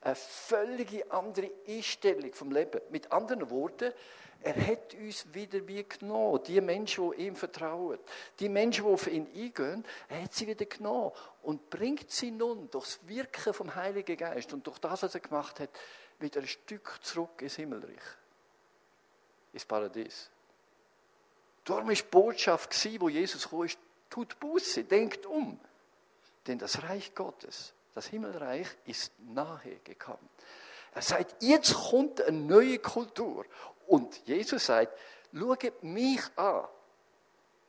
Eine 0.00 0.14
völlige 0.14 1.12
andere 1.12 1.50
Einstellung 1.66 2.32
vom 2.32 2.50
Leben. 2.50 2.80
Mit 2.88 3.12
anderen 3.12 3.50
Worten, 3.50 3.92
er 4.42 4.66
hat 4.66 4.94
uns 4.94 5.26
wieder 5.32 5.66
wie 5.66 5.84
genommen. 5.84 6.40
Die 6.46 6.60
Menschen, 6.60 7.10
die 7.10 7.26
ihm 7.26 7.36
vertrauen, 7.36 7.98
die 8.38 8.48
Menschen, 8.48 8.84
die 8.84 8.90
auf 8.90 9.06
ihn 9.06 9.26
eingehen, 9.34 9.84
er 10.08 10.22
hat 10.22 10.34
sie 10.34 10.46
wieder 10.46 10.64
genommen 10.64 11.12
und 11.42 11.68
bringt 11.70 12.10
sie 12.10 12.30
nun 12.30 12.70
durchs 12.70 13.00
Wirken 13.06 13.52
vom 13.52 13.74
Heiligen 13.74 14.16
Geist 14.16 14.52
und 14.52 14.66
durch 14.66 14.78
das, 14.78 15.02
was 15.02 15.14
er 15.14 15.20
gemacht 15.20 15.60
hat, 15.60 15.70
wieder 16.20 16.40
ein 16.40 16.46
Stück 16.46 16.98
zurück 17.02 17.42
ins 17.42 17.56
Himmelreich, 17.56 18.02
ins 19.52 19.64
Paradies. 19.64 20.30
Darum 21.64 21.88
war 21.88 21.94
die 21.94 22.02
Botschaft, 22.02 23.00
wo 23.00 23.08
Jesus 23.08 23.48
kam, 23.48 23.66
tut 24.08 24.38
Buße, 24.40 24.84
denkt 24.84 25.26
um. 25.26 25.60
Denn 26.46 26.58
das 26.58 26.82
Reich 26.82 27.14
Gottes, 27.14 27.74
das 27.94 28.06
Himmelreich, 28.06 28.66
ist 28.86 29.12
nahe 29.18 29.80
gekommen. 29.84 30.28
Er 30.94 31.02
sagt, 31.02 31.42
jetzt 31.42 31.74
kommt 31.74 32.22
eine 32.22 32.38
neue 32.38 32.78
Kultur. 32.78 33.44
Und 33.88 34.26
Jesus 34.26 34.66
sagt, 34.66 34.96
schaut 35.32 35.82
mich 35.82 36.20
an. 36.36 36.68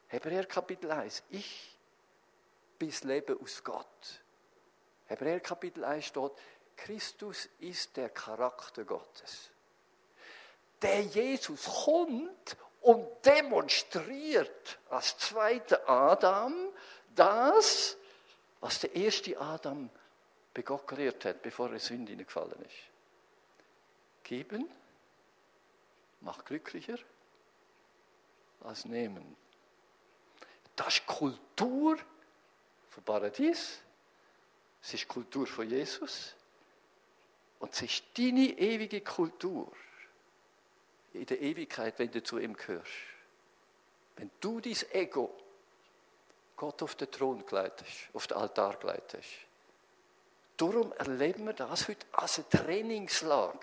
Hebräer 0.07 0.45
Kapitel 0.45 0.91
1. 0.91 1.23
Ich 1.29 1.77
bin 2.77 2.89
das 2.89 3.03
Leben 3.05 3.41
aus 3.41 3.63
Gott. 3.63 4.21
Hebräer 5.05 5.39
Kapitel 5.39 5.83
1 5.85 6.05
steht, 6.05 6.31
Christus 6.75 7.47
ist 7.59 7.95
der 7.95 8.09
Charakter 8.09 8.83
Gottes. 8.83 9.49
Der 10.81 11.03
Jesus 11.03 11.65
kommt 11.85 12.57
und 12.81 13.07
demonstriert 13.25 14.77
als 14.89 15.17
zweiter 15.17 15.87
Adam 15.87 16.53
das, 17.15 17.95
was 18.59 18.81
der 18.81 18.93
erste 18.93 19.39
Adam 19.39 19.89
begockeriert 20.53 21.23
hat, 21.23 21.41
bevor 21.41 21.71
er 21.71 21.79
Sünde 21.79 22.17
gefallen 22.17 22.61
ist. 22.65 24.23
Geben 24.23 24.69
macht 26.21 26.45
glücklicher 26.45 26.97
als 28.61 28.85
nehmen. 28.85 29.35
Das 30.75 30.95
ist 30.95 31.05
Kultur 31.05 31.97
von 32.89 33.03
Paradies. 33.03 33.79
Es 34.81 34.93
ist 34.93 35.07
Kultur 35.07 35.45
von 35.47 35.69
Jesus. 35.69 36.35
Und 37.59 37.73
es 37.73 37.81
ist 37.81 38.03
deine 38.17 38.57
ewige 38.57 39.01
Kultur 39.01 39.71
in 41.13 41.25
der 41.25 41.41
Ewigkeit, 41.41 41.99
wenn 41.99 42.11
du 42.11 42.23
zu 42.23 42.37
ihm 42.39 42.55
gehörst. 42.55 42.91
Wenn 44.15 44.31
du 44.39 44.61
dein 44.61 44.77
Ego 44.91 45.33
Gott 46.55 46.83
auf 46.83 46.95
den 46.95 47.09
Thron 47.09 47.45
gleitest, 47.45 48.09
auf 48.13 48.27
den 48.27 48.35
Altar 48.37 48.75
gleitest. 48.75 49.29
Darum 50.57 50.91
erleben 50.91 51.45
wir 51.45 51.53
das 51.53 51.87
heute 51.87 52.05
als 52.11 52.37
ein 52.37 52.49
Trainingslager. 52.49 53.59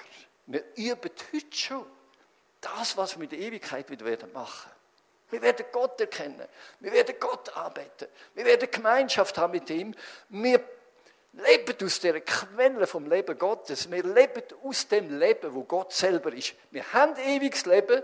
Wir 0.46 0.64
üben 0.76 1.10
heute 1.32 1.56
schon 1.56 1.86
das, 2.76 2.96
was 2.96 3.14
wir 3.14 3.20
mit 3.20 3.32
der 3.32 3.38
Ewigkeit 3.38 3.90
wieder 3.90 4.04
werden 4.04 4.32
machen. 4.32 4.70
Wir 5.30 5.42
werden 5.42 5.66
Gott 5.73 6.00
erkennen. 6.00 6.46
Wir 6.80 6.92
werden 6.92 7.16
Gott 7.18 7.54
arbeiten. 7.56 8.06
Wir 8.35 8.44
werden 8.44 8.70
Gemeinschaft 8.70 9.37
haben 9.38 9.52
mit 9.52 9.68
ihm. 9.70 9.94
Wir 10.28 10.61
leben 11.32 11.76
aus 11.85 12.00
der 12.00 12.20
Quelle 12.20 12.87
vom 12.87 13.08
Leben 13.11 13.37
Gottes. 13.37 13.90
Wir 13.90 14.04
leben 14.04 14.42
aus 14.62 14.87
dem 14.88 15.18
Leben, 15.18 15.54
wo 15.54 15.64
Gott 15.64 15.92
selber 15.92 16.32
ist. 16.32 16.54
Wir 16.70 16.92
haben 16.92 17.16
ewiges 17.16 17.66
Leben, 17.66 18.02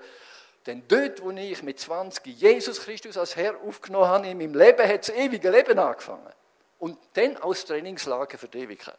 denn 0.66 0.82
dort, 0.86 1.22
wo 1.22 1.30
ich 1.30 1.62
mit 1.62 1.80
20 1.80 2.26
Jesus 2.26 2.80
Christus 2.80 3.16
als 3.16 3.36
Herr 3.36 3.56
aufgenommen 3.62 4.08
habe, 4.08 4.28
in 4.28 4.38
meinem 4.38 4.54
Leben 4.54 4.86
hat 4.86 5.08
das 5.08 5.14
ewige 5.14 5.50
Leben 5.50 5.78
angefangen. 5.78 6.32
Und 6.78 6.98
dann 7.14 7.36
als 7.36 7.64
Trainingslager 7.64 8.38
für 8.38 8.48
die 8.48 8.58
Ewigkeit. 8.58 8.98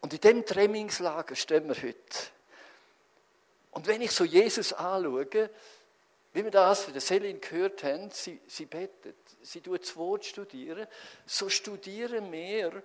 Und 0.00 0.12
in 0.12 0.20
dem 0.20 0.44
Trainingslager 0.44 1.34
stehen 1.34 1.66
wir 1.66 1.76
heute. 1.76 2.33
Und 3.74 3.86
wenn 3.86 4.00
ich 4.00 4.12
so 4.12 4.24
Jesus 4.24 4.72
anschaue, 4.72 5.50
wie 6.32 6.44
wir 6.44 6.50
das 6.50 6.84
von 6.84 6.92
der 6.92 7.02
Selin 7.02 7.40
gehört 7.40 7.84
haben, 7.84 8.10
sie, 8.10 8.40
sie 8.46 8.66
betet, 8.66 9.16
sie 9.42 9.60
tut 9.60 9.82
das 9.82 9.96
Wort 9.96 10.24
studieren, 10.24 10.86
so 11.26 11.48
studieren 11.48 12.30
wir, 12.32 12.82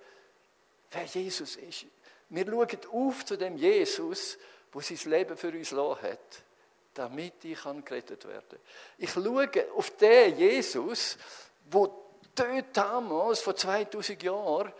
wer 0.90 1.04
Jesus 1.04 1.56
ist. 1.56 1.86
Wir 2.28 2.46
schauen 2.46 2.68
auf 2.92 3.24
zu 3.24 3.36
dem 3.36 3.56
Jesus, 3.56 4.38
wo 4.72 4.80
sein 4.80 4.98
Leben 5.10 5.36
für 5.36 5.48
uns 5.48 5.72
lassen 5.72 6.02
hat, 6.02 6.42
damit 6.94 7.44
ich 7.44 7.60
gerettet 7.84 8.26
werden 8.26 8.44
kann. 8.48 8.60
Ich 8.98 9.10
schaue 9.10 9.50
auf 9.74 9.90
den 9.96 10.38
Jesus, 10.38 11.18
wo 11.70 12.12
dort 12.34 12.76
damals, 12.76 13.40
vor 13.40 13.56
2000 13.56 14.22
Jahren, 14.22 14.72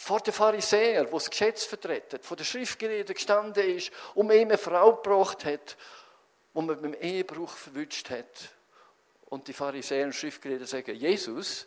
vor 0.00 0.20
den 0.20 0.32
Pharisäern, 0.32 1.12
wo 1.12 1.18
das 1.18 1.28
Gesetz 1.28 1.64
vertreten, 1.64 2.20
vor 2.22 2.34
den 2.34 2.46
Schriftgelehrten 2.46 3.14
gestanden 3.14 3.76
ist 3.76 3.92
und 4.14 4.30
ihm 4.30 4.48
eine 4.48 4.56
Frau 4.56 4.94
gebracht 4.96 5.44
hat, 5.44 5.76
wo 6.54 6.62
man 6.62 6.80
beim 6.80 6.94
Ehebruch 6.94 7.50
verwünscht 7.50 8.08
hat. 8.08 8.48
Und 9.26 9.46
die 9.46 9.52
Pharisäer 9.52 10.06
und 10.06 10.14
Schriftgelehrten 10.14 10.66
sagen, 10.66 10.94
Jesus, 10.94 11.66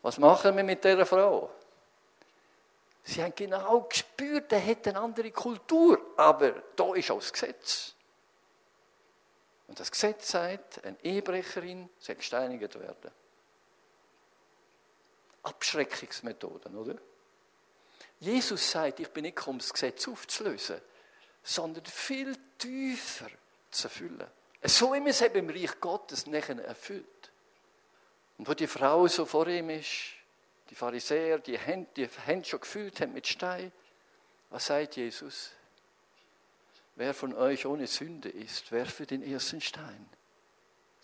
was 0.00 0.16
machen 0.16 0.56
wir 0.56 0.64
mit 0.64 0.82
dieser 0.82 1.04
Frau? 1.04 1.50
Sie 3.04 3.22
haben 3.22 3.34
genau 3.36 3.82
gespürt, 3.82 4.50
er 4.50 4.66
hat 4.66 4.88
eine 4.88 5.00
andere 5.00 5.30
Kultur, 5.32 6.14
aber 6.16 6.62
da 6.76 6.94
ist 6.94 7.10
auch 7.10 7.20
das 7.20 7.32
Gesetz. 7.32 7.94
Und 9.68 9.78
das 9.78 9.90
Gesetz 9.90 10.30
sagt, 10.30 10.82
eine 10.82 10.96
Ehebrecherin 11.04 11.90
soll 11.98 12.14
gesteinigt 12.14 12.80
werden. 12.80 13.10
Abschreckungsmethoden, 15.42 16.76
oder? 16.76 16.96
Jesus 18.18 18.70
sagt, 18.70 19.00
ich 19.00 19.08
bin 19.08 19.22
nicht 19.22 19.36
gekommen, 19.36 19.58
das 19.58 19.72
Gesetz 19.72 20.06
aufzulösen, 20.06 20.80
sondern 21.42 21.84
viel 21.86 22.36
tiefer 22.58 23.30
zu 23.70 23.86
erfüllen. 23.88 24.26
So 24.62 24.92
wie 24.92 25.00
man 25.00 25.08
es 25.08 25.22
eben 25.22 25.36
im 25.36 25.50
Reich 25.50 25.80
Gottes 25.80 26.26
nachher 26.26 26.62
erfüllt. 26.62 27.30
Und 28.36 28.46
wo 28.46 28.54
die 28.54 28.66
Frau 28.66 29.06
so 29.08 29.24
vor 29.24 29.46
ihm 29.46 29.70
ist, 29.70 30.14
die 30.68 30.74
Pharisäer, 30.74 31.38
die 31.38 31.58
Hände, 31.58 31.88
die 31.96 32.08
Hände 32.08 32.46
schon 32.46 32.60
gefüllt 32.60 33.00
haben 33.00 33.12
mit 33.12 33.26
Stein, 33.26 33.72
was 34.50 34.66
sagt 34.66 34.96
Jesus? 34.96 35.50
Wer 36.96 37.14
von 37.14 37.32
euch 37.34 37.64
ohne 37.64 37.86
Sünde 37.86 38.28
ist, 38.28 38.72
werfe 38.72 39.06
den 39.06 39.22
ersten 39.22 39.60
Stein. 39.60 40.08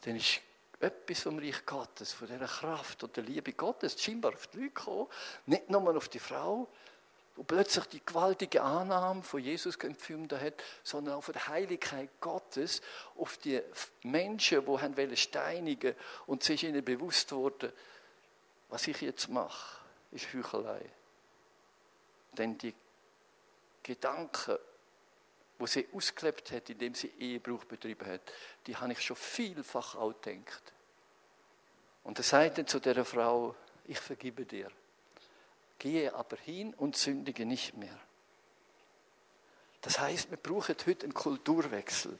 Denn 0.04 0.16
ich 0.16 0.42
etwas 0.80 1.20
vom 1.22 1.38
Reich 1.38 1.64
Gottes, 1.64 2.12
von 2.12 2.28
dieser 2.28 2.46
Kraft 2.46 3.02
und 3.02 3.16
der 3.16 3.24
Liebe 3.24 3.52
Gottes 3.52 4.00
scheinbar 4.00 4.34
auf 4.34 4.46
die 4.48 4.58
Leute 4.58 4.68
gekommen, 4.70 5.08
nicht 5.46 5.70
nur 5.70 5.96
auf 5.96 6.08
die 6.08 6.18
Frau, 6.18 6.68
wo 7.36 7.42
plötzlich 7.42 7.84
die 7.86 8.04
gewaltige 8.04 8.62
Annahme 8.62 9.22
von 9.22 9.40
Jesus 9.40 9.76
empfunden 9.76 10.40
hat, 10.40 10.54
sondern 10.82 11.14
auch 11.14 11.24
von 11.24 11.34
der 11.34 11.48
Heiligkeit 11.48 12.10
Gottes 12.20 12.80
auf 13.16 13.36
die 13.38 13.60
Menschen, 14.02 14.64
die 14.64 14.78
haben 14.78 15.16
steinigen 15.16 15.94
und 16.26 16.42
sich 16.42 16.64
ihnen 16.64 16.84
bewusst 16.84 17.30
wurde, 17.32 17.72
was 18.68 18.86
ich 18.88 19.00
jetzt 19.02 19.28
mache, 19.28 19.78
ist 20.12 20.32
Heuchelei. 20.32 20.80
Denn 22.32 22.56
die 22.58 22.74
Gedanken, 23.82 24.58
wo 25.58 25.66
sie 25.66 25.86
ausgelebt 25.92 26.50
hat, 26.52 26.68
indem 26.70 26.94
sie 26.94 27.12
Ehebruch 27.18 27.64
betrieben 27.64 28.06
hat, 28.06 28.20
die 28.66 28.76
habe 28.76 28.92
ich 28.92 29.00
schon 29.00 29.16
vielfach 29.16 29.94
auch 29.94 30.12
gedacht. 30.20 30.72
Und 32.04 32.18
er 32.18 32.24
sagte 32.24 32.66
zu 32.66 32.78
der 32.78 33.04
Frau, 33.04 33.54
ich 33.86 33.98
vergebe 33.98 34.44
dir. 34.44 34.70
Gehe 35.78 36.14
aber 36.14 36.36
hin 36.36 36.74
und 36.74 36.96
sündige 36.96 37.44
nicht 37.44 37.76
mehr. 37.76 37.98
Das 39.82 39.98
heißt, 39.98 40.30
wir 40.30 40.38
brauchen 40.38 40.74
heute 40.86 41.04
einen 41.04 41.14
Kulturwechsel. 41.14 42.18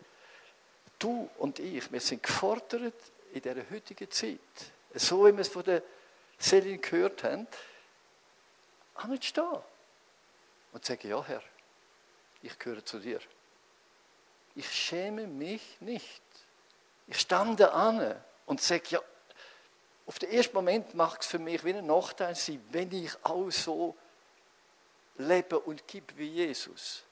Du 0.99 1.29
und 1.39 1.59
ich, 1.59 1.91
wir 1.91 2.01
sind 2.01 2.23
gefordert 2.23 2.95
in 3.33 3.43
dieser 3.43 3.69
heutigen 3.71 4.11
Zeit, 4.11 4.39
so 4.95 5.27
wie 5.27 5.33
wir 5.33 5.41
es 5.41 5.49
von 5.49 5.65
der 5.65 5.83
Selin 6.39 6.81
gehört 6.81 7.25
haben, 7.25 7.47
anzustehen 8.95 9.63
und 10.73 10.85
zu 10.85 10.93
sagen, 10.93 11.09
ja 11.09 11.25
Herr, 11.25 11.43
ich 12.43 12.59
gehöre 12.59 12.85
zu 12.85 12.99
dir. 12.99 13.21
Ich 14.55 14.71
schäme 14.71 15.27
mich 15.27 15.63
nicht. 15.81 16.23
Ich 17.07 17.21
stande 17.21 17.73
an 17.73 18.17
und 18.47 18.61
sage, 18.61 18.85
ja, 18.89 19.01
auf 20.07 20.19
den 20.19 20.31
ersten 20.31 20.55
Moment 20.55 20.95
macht 20.95 21.23
es 21.23 21.27
für 21.27 21.39
mich 21.39 21.65
wie 21.65 21.75
ein 21.75 21.87
Nachteil 21.87 22.35
sein, 22.35 22.63
wenn 22.71 22.93
ich 22.93 23.13
auch 23.25 23.51
so 23.51 23.97
lebe 25.19 25.59
und 25.59 25.87
gebe 25.87 26.17
wie 26.17 26.29
Jesus. 26.29 27.03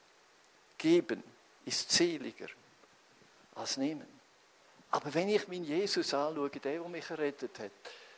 Geben 0.78 1.22
ist 1.64 1.90
seliger 1.90 2.46
als 3.54 3.76
nehmen. 3.76 4.06
Aber 4.90 5.12
wenn 5.12 5.28
ich 5.28 5.48
meinen 5.48 5.64
Jesus 5.64 6.14
anschaue, 6.14 6.50
der, 6.50 6.60
der 6.60 6.88
mich 6.88 7.10
errettet 7.10 7.58
hat, 7.58 7.72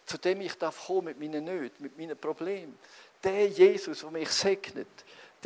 zu 0.04 0.18
dem 0.18 0.40
ich 0.42 0.54
darf 0.54 0.86
kommen 0.86 1.06
mit 1.06 1.18
meinen 1.18 1.44
Nöten, 1.44 1.82
mit 1.82 1.96
meinen 1.96 2.16
Problemen, 2.16 2.78
der 3.22 3.48
Jesus, 3.48 4.00
der 4.00 4.10
mich 4.10 4.30
segnet, 4.30 4.86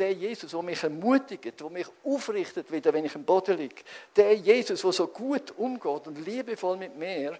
der 0.01 0.13
Jesus, 0.13 0.49
der 0.49 0.61
mich 0.63 0.81
ermutigt, 0.81 1.59
der 1.59 1.69
mich 1.69 1.87
aufrichtet 2.03 2.71
wieder, 2.71 2.91
wenn 2.91 3.05
ich 3.05 3.13
am 3.13 3.23
Boden 3.23 3.55
liege, 3.55 3.83
der 4.15 4.35
Jesus, 4.35 4.81
der 4.81 4.91
so 4.91 5.07
gut 5.07 5.51
umgeht 5.57 6.07
und 6.07 6.25
liebevoll 6.25 6.75
mit 6.75 6.95
mir, 6.97 7.39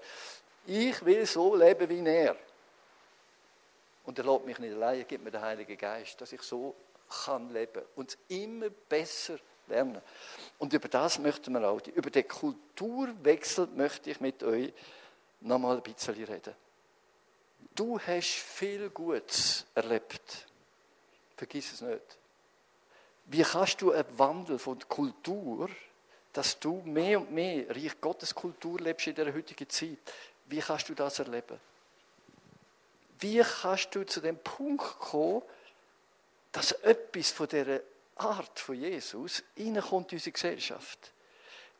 ich 0.67 1.03
will 1.03 1.25
so 1.25 1.55
leben 1.55 1.89
wie 1.89 2.07
er. 2.07 2.35
Und 4.05 4.19
er 4.19 4.25
lässt 4.25 4.45
mich 4.45 4.59
nicht 4.59 4.75
allein, 4.75 4.99
er 4.99 5.05
gibt 5.05 5.23
mir 5.23 5.31
den 5.31 5.41
Heiligen 5.41 5.75
Geist, 5.75 6.21
dass 6.21 6.31
ich 6.33 6.41
so 6.43 6.75
kann 7.25 7.51
leben 7.51 7.81
und 7.95 8.15
immer 8.27 8.69
besser 8.69 9.39
lernen. 9.67 10.01
Und 10.59 10.71
über 10.71 10.87
das 10.87 11.17
möchten 11.17 11.53
wir 11.53 11.67
auch, 11.67 11.81
über 11.87 12.11
den 12.11 12.27
Kulturwechsel 12.27 13.69
möchte 13.75 14.11
ich 14.11 14.21
mit 14.21 14.43
euch 14.43 14.71
nochmal 15.39 15.77
ein 15.77 15.83
bisschen 15.83 16.13
reden. 16.13 16.53
Du 17.73 17.99
hast 17.99 18.35
viel 18.35 18.91
Gutes 18.91 19.65
erlebt. 19.73 20.45
Vergiss 21.35 21.73
es 21.73 21.81
nicht. 21.81 22.20
Wie 23.31 23.43
kannst 23.43 23.81
du 23.81 23.93
einen 23.93 24.19
Wandel 24.19 24.59
von 24.59 24.77
der 24.77 24.89
Kultur, 24.89 25.69
dass 26.33 26.59
du 26.59 26.81
mehr 26.83 27.17
und 27.17 27.31
mehr 27.31 27.69
Reich 27.69 28.01
Gottes 28.01 28.35
Kultur 28.35 28.77
lebst 28.77 29.07
in 29.07 29.15
der 29.15 29.33
heutigen 29.33 29.69
Zeit, 29.69 29.99
wie 30.47 30.59
kannst 30.59 30.89
du 30.89 30.93
das 30.93 31.17
erleben? 31.19 31.57
Wie 33.19 33.39
kannst 33.39 33.95
du 33.95 34.05
zu 34.05 34.19
dem 34.19 34.37
Punkt 34.37 34.99
kommen, 34.99 35.43
dass 36.51 36.73
etwas 36.73 37.31
von 37.31 37.47
dieser 37.47 37.79
Art 38.17 38.59
von 38.59 38.75
Jesus 38.75 39.41
in 39.55 39.79
unsere 39.79 40.31
Gesellschaft? 40.31 41.13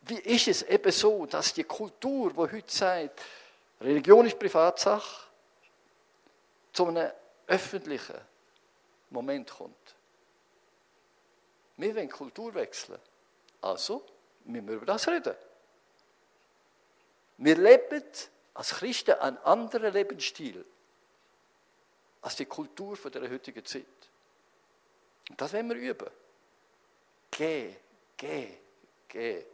Wie 0.06 0.20
ist 0.20 0.48
es 0.48 0.62
eben 0.62 0.90
so, 0.90 1.26
dass 1.26 1.52
die 1.52 1.64
Kultur, 1.64 2.30
die 2.32 2.38
heute 2.38 2.62
sagt, 2.66 3.20
Religion 3.78 4.24
ist 4.24 4.38
Privatsache, 4.38 5.26
zu 6.72 6.86
einem 6.86 7.10
öffentlichen 7.46 8.16
Moment 9.10 9.50
kommt? 9.50 9.76
Wir 11.82 11.96
wollen 11.96 12.08
Kultur 12.08 12.54
wechseln. 12.54 13.00
Also 13.60 14.06
müssen 14.44 14.68
wir 14.68 14.76
über 14.76 14.86
das 14.86 15.08
reden. 15.08 15.34
Wir 17.38 17.56
leben 17.56 18.04
als 18.54 18.70
Christen 18.70 19.14
einen 19.14 19.38
anderen 19.38 19.92
Lebensstil 19.92 20.64
als 22.20 22.36
die 22.36 22.46
Kultur 22.46 22.96
von 22.96 23.10
der 23.10 23.28
heutigen 23.28 23.64
Zeit. 23.66 23.84
Und 25.28 25.40
das 25.40 25.52
wollen 25.54 25.70
wir 25.70 25.76
üben. 25.76 26.08
Geh, 27.32 27.74
geh, 28.16 28.58
geh. 29.08 29.44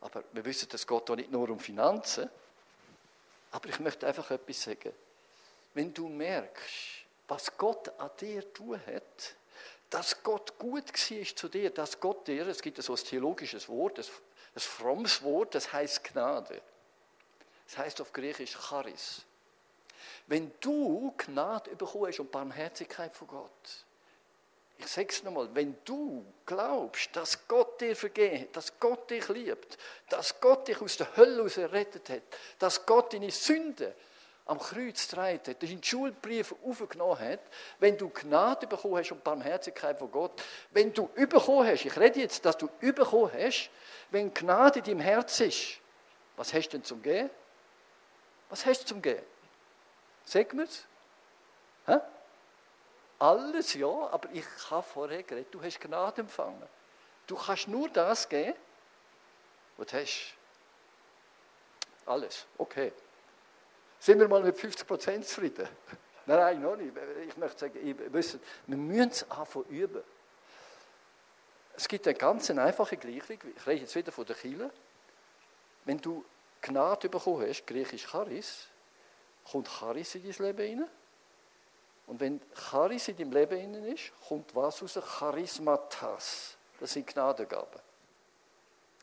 Aber 0.00 0.24
wir 0.32 0.42
wissen, 0.46 0.70
es 0.72 0.86
geht 0.86 1.06
hier 1.06 1.16
nicht 1.16 1.30
nur 1.30 1.50
um 1.50 1.60
Finanzen. 1.60 2.30
Aber 3.50 3.68
ich 3.68 3.78
möchte 3.78 4.06
einfach 4.06 4.30
etwas 4.30 4.62
sagen. 4.62 4.94
Wenn 5.74 5.92
du 5.92 6.08
merkst, 6.08 7.04
was 7.28 7.54
Gott 7.58 7.90
an 7.98 8.10
dir 8.18 8.50
tun 8.54 8.80
hat, 8.86 9.34
dass 9.92 10.22
Gott 10.22 10.58
gut 10.58 10.90
war 10.90 11.36
zu 11.36 11.48
dir, 11.48 11.68
dass 11.68 12.00
Gott 12.00 12.26
dir, 12.26 12.46
es 12.46 12.62
gibt 12.62 12.82
so 12.82 12.94
ein 12.94 13.04
theologisches 13.04 13.68
Wort, 13.68 13.98
ein, 13.98 14.04
frommes 14.56 15.22
Wort, 15.22 15.54
das 15.54 15.70
heißt 15.70 16.02
Gnade. 16.04 16.62
Das 17.66 17.76
heißt 17.76 18.00
auf 18.00 18.10
Griechisch 18.10 18.56
Charis. 18.58 19.22
Wenn 20.26 20.50
du 20.60 21.12
Gnade 21.18 21.76
bekommen 21.76 22.06
hast 22.06 22.20
und 22.20 22.32
Barmherzigkeit 22.32 23.14
von 23.14 23.28
Gott, 23.28 23.84
ich 24.78 24.86
sage 24.86 25.08
es 25.10 25.22
nochmal, 25.22 25.54
wenn 25.54 25.76
du 25.84 26.24
glaubst, 26.46 27.14
dass 27.14 27.46
Gott 27.46 27.78
dir 27.78 27.94
vergeben 27.94 28.40
hat, 28.40 28.56
dass 28.56 28.80
Gott 28.80 29.10
dich 29.10 29.28
liebt, 29.28 29.76
dass 30.08 30.40
Gott 30.40 30.68
dich 30.68 30.80
aus 30.80 30.96
der 30.96 31.14
Hölle 31.18 31.36
heraus 31.36 31.58
errettet 31.58 32.08
hat, 32.08 32.22
dass 32.58 32.86
Gott 32.86 33.12
deine 33.12 33.30
Sünde 33.30 33.94
am 34.46 34.58
Kreuz 34.58 35.08
getragen 35.08 35.40
hat, 35.46 35.62
deinen 35.62 35.82
Schulbrief 35.82 36.54
aufgenommen 36.64 37.18
hat, 37.18 37.40
wenn 37.78 37.96
du 37.96 38.08
Gnade 38.08 38.66
bekommen 38.66 38.96
hast 38.96 39.12
und 39.12 39.22
Barmherzigkeit 39.22 39.98
von 39.98 40.10
Gott, 40.10 40.42
wenn 40.70 40.92
du 40.92 41.06
bekommen 41.08 41.66
hast, 41.66 41.84
ich 41.84 41.96
rede 41.96 42.20
jetzt, 42.20 42.44
dass 42.44 42.56
du 42.56 42.68
bekommen 42.80 43.30
hast, 43.32 43.70
wenn 44.10 44.34
Gnade 44.34 44.80
in 44.80 44.84
deinem 44.84 45.00
Herz 45.00 45.40
ist, 45.40 45.78
was 46.36 46.52
hast 46.52 46.68
du 46.68 46.78
denn 46.78 46.84
zum 46.84 47.02
Gehen? 47.02 47.30
Was 48.48 48.66
hast 48.66 48.82
du 48.82 48.86
zum 48.86 49.02
Gehen? 49.02 49.22
Sag 50.24 50.52
mir's. 50.54 50.84
Hä? 51.86 51.98
Alles 53.18 53.74
ja, 53.74 53.86
aber 53.86 54.28
ich 54.32 54.44
habe 54.70 54.82
vorher 54.82 55.22
geredet, 55.22 55.54
du 55.54 55.62
hast 55.62 55.80
Gnade 55.80 56.22
empfangen. 56.22 56.62
Du 57.26 57.36
kannst 57.36 57.68
nur 57.68 57.88
das 57.88 58.28
geben, 58.28 58.54
was 59.76 59.86
du 59.86 59.96
hast. 60.00 60.34
Alles, 62.04 62.46
okay. 62.58 62.92
Sind 64.02 64.18
wir 64.18 64.26
mal 64.26 64.42
mit 64.42 64.56
50% 64.56 65.22
zufrieden? 65.22 65.68
Nein, 66.26 66.38
nein, 66.38 66.60
noch 66.60 66.76
nicht. 66.76 66.92
Ich 67.28 67.36
möchte 67.36 67.60
sagen, 67.60 67.86
ihr 67.86 68.12
wisst, 68.12 68.38
wir 68.66 68.76
müssen 68.76 69.10
es 69.10 69.30
anfangen 69.30 69.66
üben. 69.66 70.02
Es 71.76 71.86
gibt 71.86 72.06
eine 72.08 72.16
ganz 72.16 72.50
einfache 72.50 72.96
Gleichung, 72.96 73.38
ich 73.56 73.66
rede 73.66 73.82
jetzt 73.82 73.94
wieder 73.94 74.10
von 74.10 74.24
der 74.26 74.34
Kirche. 74.34 74.70
Wenn 75.84 76.00
du 76.00 76.24
Gnade 76.60 77.08
bekommen 77.08 77.46
hast, 77.48 77.64
griechisch 77.64 78.08
Charis, 78.08 78.66
kommt 79.48 79.68
Charis 79.68 80.16
in 80.16 80.24
dein 80.24 80.46
Leben 80.46 80.80
rein. 80.80 80.90
Und 82.08 82.20
wenn 82.20 82.40
Charis 82.54 83.06
in 83.06 83.16
deinem 83.16 83.32
Leben 83.32 83.54
rein 83.56 83.84
ist, 83.84 84.12
kommt 84.28 84.52
was 84.54 84.82
raus? 84.82 84.98
Charismatas. 85.18 86.56
Das 86.80 86.92
sind 86.92 87.06
Gnadengaben. 87.06 87.80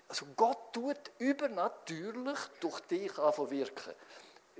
Also 0.10 0.26
Gott 0.36 0.74
tut 0.74 1.12
übernatürlich 1.20 2.40
durch 2.60 2.82
dich 2.82 3.18
anfangen 3.18 3.52
wirken. 3.52 3.94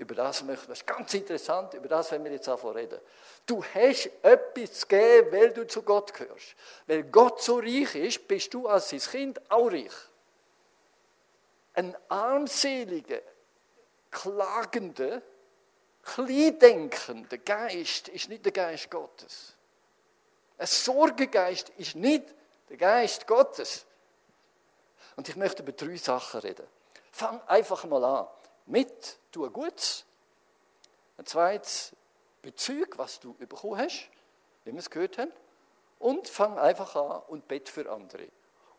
Über 0.00 0.14
das 0.14 0.42
möchten 0.44 0.64
wir, 0.64 0.68
das 0.68 0.78
ist 0.78 0.86
ganz 0.86 1.12
interessant, 1.12 1.74
über 1.74 1.86
das 1.86 2.10
werden 2.10 2.24
wir 2.24 2.32
jetzt 2.32 2.48
anfangen 2.48 2.72
reden. 2.72 2.98
Du 3.44 3.62
hast 3.62 4.10
etwas 4.22 4.72
zu 4.72 4.86
geben, 4.86 5.30
weil 5.30 5.52
du 5.52 5.66
zu 5.66 5.82
Gott 5.82 6.14
gehörst. 6.14 6.56
Weil 6.86 7.02
Gott 7.02 7.42
so 7.42 7.58
reich 7.58 7.94
ist, 7.96 8.26
bist 8.26 8.54
du 8.54 8.66
als 8.66 8.88
sein 8.88 9.00
Kind 9.00 9.50
auch 9.50 9.70
reich. 9.70 9.92
Ein 11.74 11.94
armseliger, 12.08 13.20
klagender, 14.10 15.20
kleindenkender 16.02 17.36
Geist 17.36 18.08
ist 18.08 18.30
nicht 18.30 18.46
der 18.46 18.52
Geist 18.52 18.90
Gottes. 18.90 19.54
Ein 20.56 20.66
Sorgegeist 20.66 21.68
ist 21.76 21.94
nicht 21.94 22.24
der 22.70 22.78
Geist 22.78 23.26
Gottes. 23.26 23.84
Und 25.16 25.28
ich 25.28 25.36
möchte 25.36 25.62
über 25.62 25.72
drei 25.72 25.96
Sachen 25.96 26.40
reden. 26.40 26.66
Fang 27.12 27.38
einfach 27.46 27.84
mal 27.84 28.02
an. 28.02 28.26
Mit, 28.70 29.18
tu 29.32 29.50
Gutes. 29.50 30.04
Ein 31.18 31.26
zweites, 31.26 31.92
Bezug, 32.40 32.96
was 32.98 33.18
du 33.18 33.34
bekommen 33.34 33.76
hast, 33.76 34.08
wie 34.64 34.72
wir 34.72 34.78
es 34.78 34.88
gehört 34.88 35.18
haben. 35.18 35.32
Und 35.98 36.28
fang 36.28 36.56
einfach 36.56 36.94
an 36.94 37.22
und 37.28 37.48
bett 37.48 37.68
für 37.68 37.90
andere. 37.90 38.28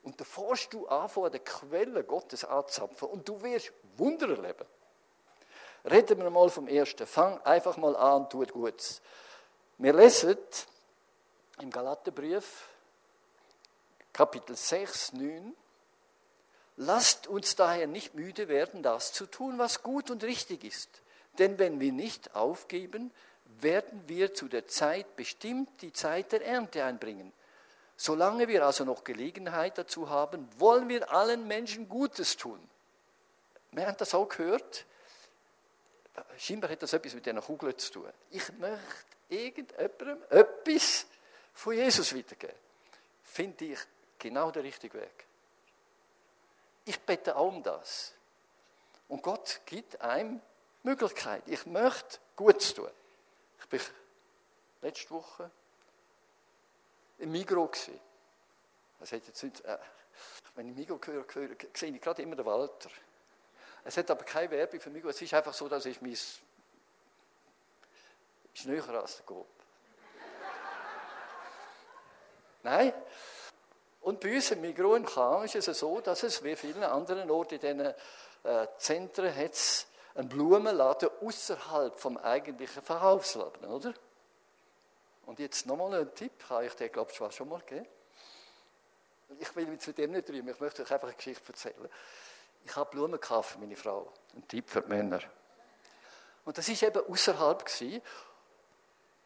Und 0.04 0.20
da 0.20 0.24
fährst 0.24 0.74
du 0.74 0.88
an, 0.88 1.10
von 1.10 1.30
der 1.30 1.42
Quelle 1.42 2.06
Gottes 2.06 2.46
anzapfen 2.46 3.10
und 3.10 3.28
du 3.28 3.44
wirst 3.44 3.74
Wunder 3.98 4.30
erleben. 4.30 4.66
Reden 5.84 6.20
wir 6.20 6.30
mal 6.30 6.50
vom 6.50 6.70
Ersten. 6.70 7.06
Fang 7.06 7.42
einfach 7.42 7.76
mal 7.76 7.96
an 7.98 8.22
und 8.24 8.30
tu 8.32 8.46
Gutes. 8.46 9.02
Wir 9.78 9.92
lesen 9.92 10.38
im 11.60 11.70
Galaterbrief, 11.70 12.70
Kapitel 14.14 14.56
6, 14.56 15.14
9, 15.14 15.54
Lasst 16.78 17.28
uns 17.28 17.56
daher 17.56 17.88
nicht 17.88 18.16
müde 18.16 18.48
werden, 18.48 18.82
das 18.82 19.14
zu 19.14 19.26
tun, 19.26 19.58
was 19.58 19.84
gut 19.84 20.10
und 20.10 20.24
richtig 20.24 20.64
ist. 20.64 20.90
Denn 21.38 21.60
wenn 21.60 21.80
wir 21.80 21.92
nicht 21.92 22.36
aufgeben, 22.36 23.12
werden 23.60 24.04
wir 24.08 24.34
zu 24.34 24.48
der 24.48 24.68
Zeit 24.68 25.16
bestimmt 25.16 25.70
die 25.82 25.94
Zeit 25.94 26.32
der 26.32 26.46
Ernte 26.46 26.84
einbringen. 26.84 27.32
Solange 27.98 28.48
wir 28.48 28.66
also 28.66 28.84
noch 28.84 29.04
Gelegenheit 29.04 29.78
dazu 29.78 30.10
haben, 30.10 30.48
wollen 30.58 30.90
wir 30.90 31.12
allen 31.12 31.48
Menschen 31.48 31.88
Gutes 31.88 32.36
tun. 32.38 32.60
Wir 33.72 33.88
haben 33.88 33.98
das 33.98 34.14
auch 34.14 34.28
gehört. 34.28 34.86
Scheinbar 36.38 36.72
hat 36.72 36.82
das 36.82 36.94
etwas 36.94 37.14
mit 37.14 37.28
einer 37.28 37.42
Kugel 37.42 37.76
zu 37.78 37.92
tun. 37.92 38.10
Ich 38.32 38.52
möchte 38.54 38.80
irgendjemandem 39.30 40.18
etwas 40.30 41.06
von 41.54 41.74
Jesus 41.74 42.16
weitergeben. 42.16 42.56
Finde 43.24 43.66
ich 43.66 43.80
genau 44.18 44.52
der 44.52 44.64
richtige 44.64 45.00
Weg. 45.00 45.26
Ich 46.86 47.00
bete 47.02 47.36
auch 47.36 47.48
um 47.48 47.64
das. 47.64 48.14
Und 49.08 49.22
Gott 49.22 49.62
gibt 49.66 50.02
einem 50.02 50.42
Möglichkeit. 50.84 51.44
Ich 51.46 51.66
möchte 51.66 52.20
Gutes 52.36 52.74
tun. 52.74 52.90
Ich 53.60 53.72
war 53.72 53.80
letzte 54.82 55.10
Woche 55.12 55.52
im 57.20 57.32
Migro. 57.32 57.70
Das 59.00 59.12
hat 59.12 59.28
jetzt 59.28 59.44
nicht, 59.44 59.64
äh, 59.66 59.78
wenn 60.56 60.70
ich 60.70 60.76
Migro 60.76 61.00
höre, 61.04 61.26
höre, 61.34 61.56
sehe 61.74 61.92
ich 61.92 62.02
gerade 62.02 62.22
immer 62.22 62.36
den 62.36 62.46
Walter. 62.46 62.90
Es 63.84 63.98
hat 63.98 64.10
aber 64.12 64.24
keine 64.24 64.52
Werbung 64.52 64.80
für 64.80 64.90
Migro. 64.90 65.10
Es 65.10 65.22
ist 65.22 65.34
einfach 65.34 65.54
so, 65.54 65.68
dass 65.68 65.86
ich 65.86 66.02
mein 66.02 66.18
näher 68.66 68.90
als 68.90 69.18
der 69.18 69.26
Coop. 69.26 69.48
Nein. 72.64 72.94
Und 74.02 74.20
bei 74.20 74.34
uns 74.34 74.52
im 74.52 74.62
Migro 74.62 74.96
in 74.96 75.06
Cham 75.06 75.44
ist 75.44 75.56
es 75.56 75.80
so, 75.80 76.02
dass 76.02 76.24
es 76.24 76.44
wie 76.44 76.56
vielen 76.56 76.84
anderen 76.84 77.30
Orten 77.30 77.56
in 77.56 77.62
diesen 77.62 77.94
äh, 78.44 78.68
Zentren 78.78 79.36
hat 79.36 79.86
einen 80.16 80.28
Blumenladen 80.28 81.10
außerhalb 81.22 81.98
vom 82.00 82.18
eigentlichen 82.18 82.82
Verkaufsladen, 82.82 83.66
oder? 83.66 83.94
Und 85.26 85.40
jetzt 85.40 85.66
nochmal 85.66 86.02
ein 86.02 86.14
Tipp, 86.16 86.32
habe 86.50 86.66
ich 86.66 86.74
dir, 86.74 86.90
glaube 86.90 87.12
ich, 87.12 87.36
schon 87.36 87.48
mal 87.48 87.60
gegeben. 87.60 87.88
Ich 89.40 89.56
will 89.56 89.68
mit 89.68 89.98
dem 89.98 90.12
nicht 90.12 90.30
rühmen, 90.30 90.50
ich 90.50 90.60
möchte 90.60 90.82
euch 90.82 90.92
einfach 90.92 91.08
eine 91.08 91.16
Geschichte 91.16 91.48
erzählen. 91.48 91.88
Ich 92.66 92.76
habe 92.76 92.90
Blumen 92.90 93.14
gekauft 93.14 93.52
für 93.52 93.60
meine 93.60 93.76
Frau. 93.76 94.12
Ein 94.36 94.48
Tipp 94.48 94.70
für 94.70 94.82
die 94.82 94.90
Männer. 94.90 95.22
Und 96.44 96.58
das 96.58 96.68
war 96.68 96.88
eben 96.88 97.12
außerhalb. 97.12 97.64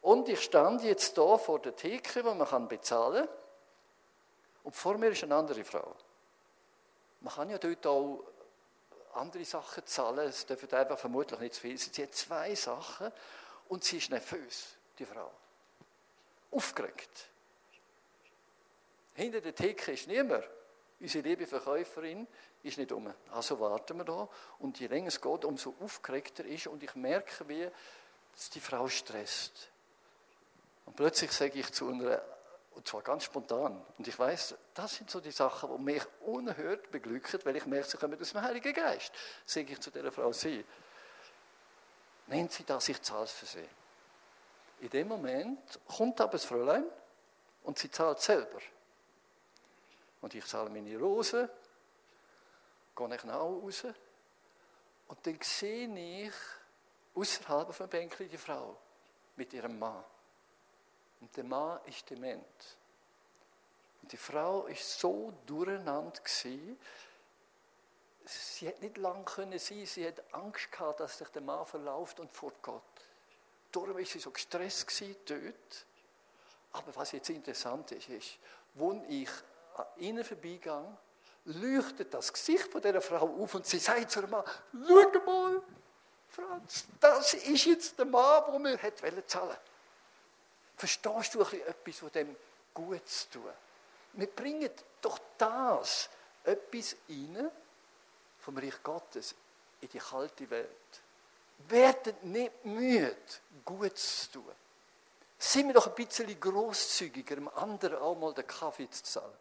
Und 0.02 0.28
ich 0.28 0.42
stand 0.42 0.82
jetzt 0.84 1.16
hier 1.16 1.38
vor 1.38 1.58
der 1.60 1.74
Theke, 1.74 2.24
wo 2.24 2.34
man 2.34 2.68
bezahlen 2.68 3.26
kann. 3.26 3.45
Und 4.66 4.74
vor 4.74 4.98
mir 4.98 5.10
ist 5.10 5.22
eine 5.22 5.36
andere 5.36 5.62
Frau. 5.62 5.94
Man 7.20 7.32
kann 7.32 7.48
ja 7.50 7.56
dort 7.56 7.86
auch 7.86 8.24
andere 9.14 9.44
Sachen 9.44 9.86
zahlen. 9.86 10.28
Es 10.28 10.44
dürfen 10.44 10.72
einfach 10.72 10.98
vermutlich 10.98 11.38
nicht 11.38 11.54
zu 11.54 11.60
viel 11.60 11.78
sein. 11.78 11.90
Sie 11.92 12.02
hat 12.02 12.12
zwei 12.12 12.52
Sachen 12.56 13.12
und 13.68 13.84
sie 13.84 13.98
ist 13.98 14.10
nervös, 14.10 14.74
die 14.98 15.06
Frau. 15.06 15.30
Aufgeregt. 16.50 17.28
Hinter 19.14 19.40
der 19.40 19.54
Theke 19.54 19.92
ist 19.92 20.08
niemand. 20.08 20.42
Unsere 20.98 21.28
liebe 21.28 21.46
Verkäuferin 21.46 22.26
ist 22.64 22.76
nicht 22.76 22.90
um. 22.90 23.14
Also 23.30 23.60
warten 23.60 23.98
wir 23.98 24.04
da. 24.04 24.28
Und 24.58 24.80
je 24.80 24.88
länger 24.88 25.08
es 25.08 25.20
geht, 25.20 25.44
umso 25.44 25.76
aufgeregter 25.78 26.44
ist. 26.44 26.66
Und 26.66 26.82
ich 26.82 26.96
merke, 26.96 27.48
wie 27.48 27.70
es 28.34 28.50
die 28.50 28.60
Frau 28.60 28.88
stresst. 28.88 29.68
Und 30.86 30.96
plötzlich 30.96 31.30
sage 31.30 31.56
ich 31.56 31.72
zu 31.72 31.88
einer, 31.88 32.20
und 32.76 32.86
zwar 32.86 33.00
ganz 33.00 33.24
spontan. 33.24 33.82
Und 33.96 34.06
ich 34.06 34.18
weiß, 34.18 34.54
das 34.74 34.96
sind 34.96 35.10
so 35.10 35.18
die 35.18 35.30
Sachen, 35.30 35.74
die 35.74 35.82
mich 35.82 36.02
unerhört 36.20 36.90
beglücken, 36.90 37.40
weil 37.44 37.56
ich 37.56 37.64
merke, 37.64 37.88
sie 37.88 37.96
kommen 37.96 38.20
aus 38.20 38.32
dem 38.32 38.42
Heiligen 38.42 38.74
Geist. 38.74 39.12
Sage 39.46 39.72
ich 39.72 39.80
zu 39.80 39.90
dieser 39.90 40.12
Frau, 40.12 40.30
sie, 40.30 40.62
nennt 42.26 42.52
sie 42.52 42.64
das, 42.64 42.86
ich 42.90 43.00
zahle 43.00 43.24
es 43.24 43.32
für 43.32 43.46
sie. 43.46 43.68
In 44.80 44.90
dem 44.90 45.08
Moment 45.08 45.80
kommt 45.88 46.20
aber 46.20 46.32
das 46.32 46.44
Fräulein 46.44 46.84
und 47.64 47.78
sie 47.78 47.90
zahlt 47.90 48.20
selber. 48.20 48.58
Und 50.20 50.34
ich 50.34 50.44
zahle 50.44 50.68
meine 50.68 50.98
Rosen, 50.98 51.48
gehe 52.94 53.14
ich 53.14 53.24
nach 53.24 53.34
raus 53.34 53.84
und 55.08 55.26
dann 55.26 55.38
sehe 55.40 56.26
ich 56.26 56.34
außerhalb 57.14 57.72
vom 57.72 57.88
Bänkchen 57.88 58.28
die 58.28 58.36
Frau 58.36 58.76
mit 59.34 59.50
ihrem 59.54 59.78
Mann. 59.78 60.04
Und 61.26 61.36
der 61.36 61.44
Mann 61.44 61.80
ist 61.86 62.08
dement. 62.08 62.76
Und 64.00 64.12
die 64.12 64.16
Frau 64.16 64.66
ist 64.66 65.00
so 65.00 65.32
durcheinander 65.44 66.20
sie 66.24 66.76
hätte 68.60 68.84
nicht 68.84 68.96
lang 68.96 69.24
können 69.24 69.58
sein, 69.58 69.84
sie 69.86 70.06
hat 70.06 70.22
Angst 70.32 70.70
gehabt, 70.70 71.00
dass 71.00 71.18
sich 71.18 71.26
der 71.30 71.42
Mann 71.42 71.66
verläuft 71.66 72.20
und 72.20 72.30
fortgeht. 72.30 72.80
Darum 73.72 73.96
war 73.96 74.04
sie 74.04 74.20
so 74.20 74.30
gestresst 74.30 74.86
gewesen, 74.86 75.16
dort. 75.26 75.86
Aber 76.74 76.94
was 76.94 77.10
jetzt 77.10 77.28
interessant 77.30 77.90
ist, 77.90 78.08
ist, 78.08 78.38
wo 78.74 79.04
ich 79.08 79.30
an 79.74 79.86
ihnen 79.96 80.22
vorbeigehe, 80.22 80.96
leuchtet 81.44 82.14
das 82.14 82.32
Gesicht 82.32 82.70
von 82.70 82.80
dieser 82.80 83.00
Frau 83.00 83.42
auf 83.42 83.54
und 83.56 83.66
sie 83.66 83.80
sagt 83.80 84.12
zu 84.12 84.20
ihrem 84.20 84.30
Mann, 84.30 84.44
schau 84.72 85.24
mal, 85.26 85.62
Franz, 86.28 86.86
das 87.00 87.34
ist 87.34 87.64
jetzt 87.64 87.98
der 87.98 88.06
Mann, 88.06 88.62
mir 88.62 88.76
hätte 88.76 89.26
zahlen 89.26 89.56
Verstehst 90.76 91.34
du 91.34 91.40
etwas 91.40 91.96
von 91.96 92.12
dem 92.12 92.36
gut 92.74 93.08
zu 93.08 93.30
tun? 93.30 93.52
Wir 94.12 94.26
bringen 94.26 94.70
doch 95.00 95.18
das, 95.38 96.08
etwas 96.44 96.96
rein 97.08 97.50
vom 98.40 98.58
Reich 98.58 98.82
Gottes 98.82 99.34
in 99.80 99.88
die 99.88 99.98
kalte 99.98 100.48
Welt. 100.50 100.70
Werdet 101.68 102.22
nicht 102.22 102.64
müde, 102.64 103.16
gut 103.64 103.96
zu 103.98 104.32
tun. 104.32 104.52
Sind 105.38 105.66
wir 105.66 105.74
doch 105.74 105.86
ein 105.86 105.94
bisschen 105.94 106.38
grosszügiger, 106.40 107.36
dem 107.36 107.48
anderen 107.48 107.98
auch 107.98 108.14
mal 108.14 108.32
den 108.32 108.46
Kaffee 108.46 108.88
zu 108.90 109.02
zahlen. 109.02 109.36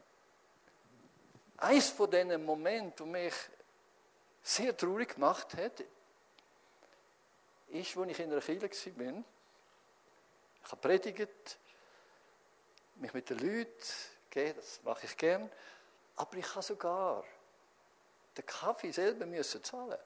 Eines 1.58 1.90
von 1.90 2.10
diesen 2.10 2.44
Momenten, 2.44 3.06
die 3.06 3.12
mich 3.12 3.34
sehr 4.44 4.76
traurig 4.76 5.16
gemacht 5.16 5.56
hat, 5.56 5.84
ist, 7.70 7.98
als 7.98 8.10
ich 8.10 8.20
in 8.20 8.32
einer 8.32 8.42
Kirche 8.42 9.00
war. 9.00 9.24
Ich 10.66 10.72
habe 10.72 10.82
predigt, 10.82 11.58
mich 12.96 13.14
mit 13.14 13.30
den 13.30 13.38
Leuten 13.38 13.72
geben, 14.32 14.56
das 14.56 14.82
mache 14.84 15.06
ich 15.06 15.16
gern. 15.16 15.50
Aber 16.16 16.36
ich 16.38 16.50
habe 16.50 16.64
sogar 16.64 17.24
den 18.36 18.46
Kaffee 18.46 18.92
selber 18.92 19.26
müssen 19.26 19.64
zahlen. 19.64 20.00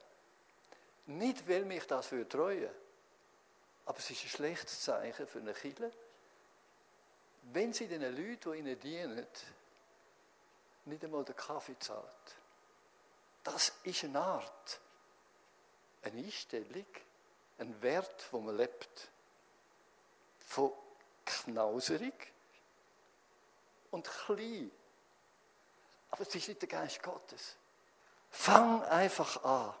Nicht, 1.06 1.48
weil 1.48 1.64
mich 1.64 1.86
das 1.86 2.08
für 2.08 2.28
treue, 2.28 2.70
aber 3.86 3.98
es 3.98 4.10
ist 4.10 4.22
ein 4.22 4.28
schlechtes 4.28 4.82
Zeichen 4.82 5.26
für 5.26 5.38
eine 5.38 5.54
Kirche, 5.54 5.90
wenn 7.52 7.72
sie 7.72 7.88
den 7.88 8.02
Leuten, 8.02 8.52
die 8.52 8.58
ihnen 8.58 8.78
dienen, 8.78 9.26
nicht 10.84 11.04
einmal 11.04 11.24
den 11.24 11.36
Kaffee 11.36 11.78
zahlt. 11.78 12.04
Das 13.42 13.72
ist 13.82 14.04
eine 14.04 14.20
Art, 14.20 14.80
eine 16.02 16.18
Einstellung, 16.18 16.86
ein 17.58 17.82
Wert, 17.82 18.28
wo 18.30 18.40
man 18.40 18.56
lebt. 18.56 19.10
Von 20.50 20.72
knauserig 21.24 22.32
und 23.92 24.04
klein. 24.04 24.68
Aber 26.10 26.22
es 26.22 26.34
ist 26.34 26.48
nicht 26.48 26.60
der 26.60 26.68
Geist 26.68 27.00
Gottes. 27.00 27.54
Fang 28.30 28.82
einfach 28.82 29.44
an 29.44 29.72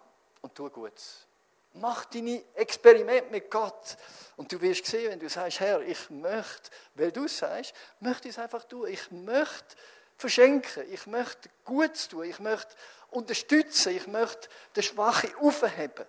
und 0.42 0.54
tu 0.54 0.70
Gutes. 0.70 1.26
Mach 1.72 2.04
deine 2.04 2.44
Experimente 2.54 3.32
mit 3.32 3.50
Gott. 3.50 3.96
Und 4.36 4.52
du 4.52 4.60
wirst 4.60 4.86
sehen, 4.86 5.10
wenn 5.10 5.18
du 5.18 5.28
sagst, 5.28 5.58
Herr, 5.58 5.80
ich 5.80 6.08
möchte, 6.08 6.70
weil 6.94 7.10
du 7.10 7.26
sagst, 7.26 7.74
möchte 7.98 8.28
ich 8.28 8.36
es 8.36 8.38
einfach 8.38 8.62
tun. 8.62 8.86
Ich 8.86 9.10
möchte 9.10 9.76
verschenken. 10.16 10.84
Ich 10.92 11.08
möchte 11.08 11.50
Gutes 11.64 12.06
tun. 12.06 12.22
Ich 12.22 12.38
möchte 12.38 12.76
unterstützen. 13.10 13.96
Ich 13.96 14.06
möchte 14.06 14.48
den 14.76 14.84
Schwachen 14.84 15.34
aufheben. 15.34 16.06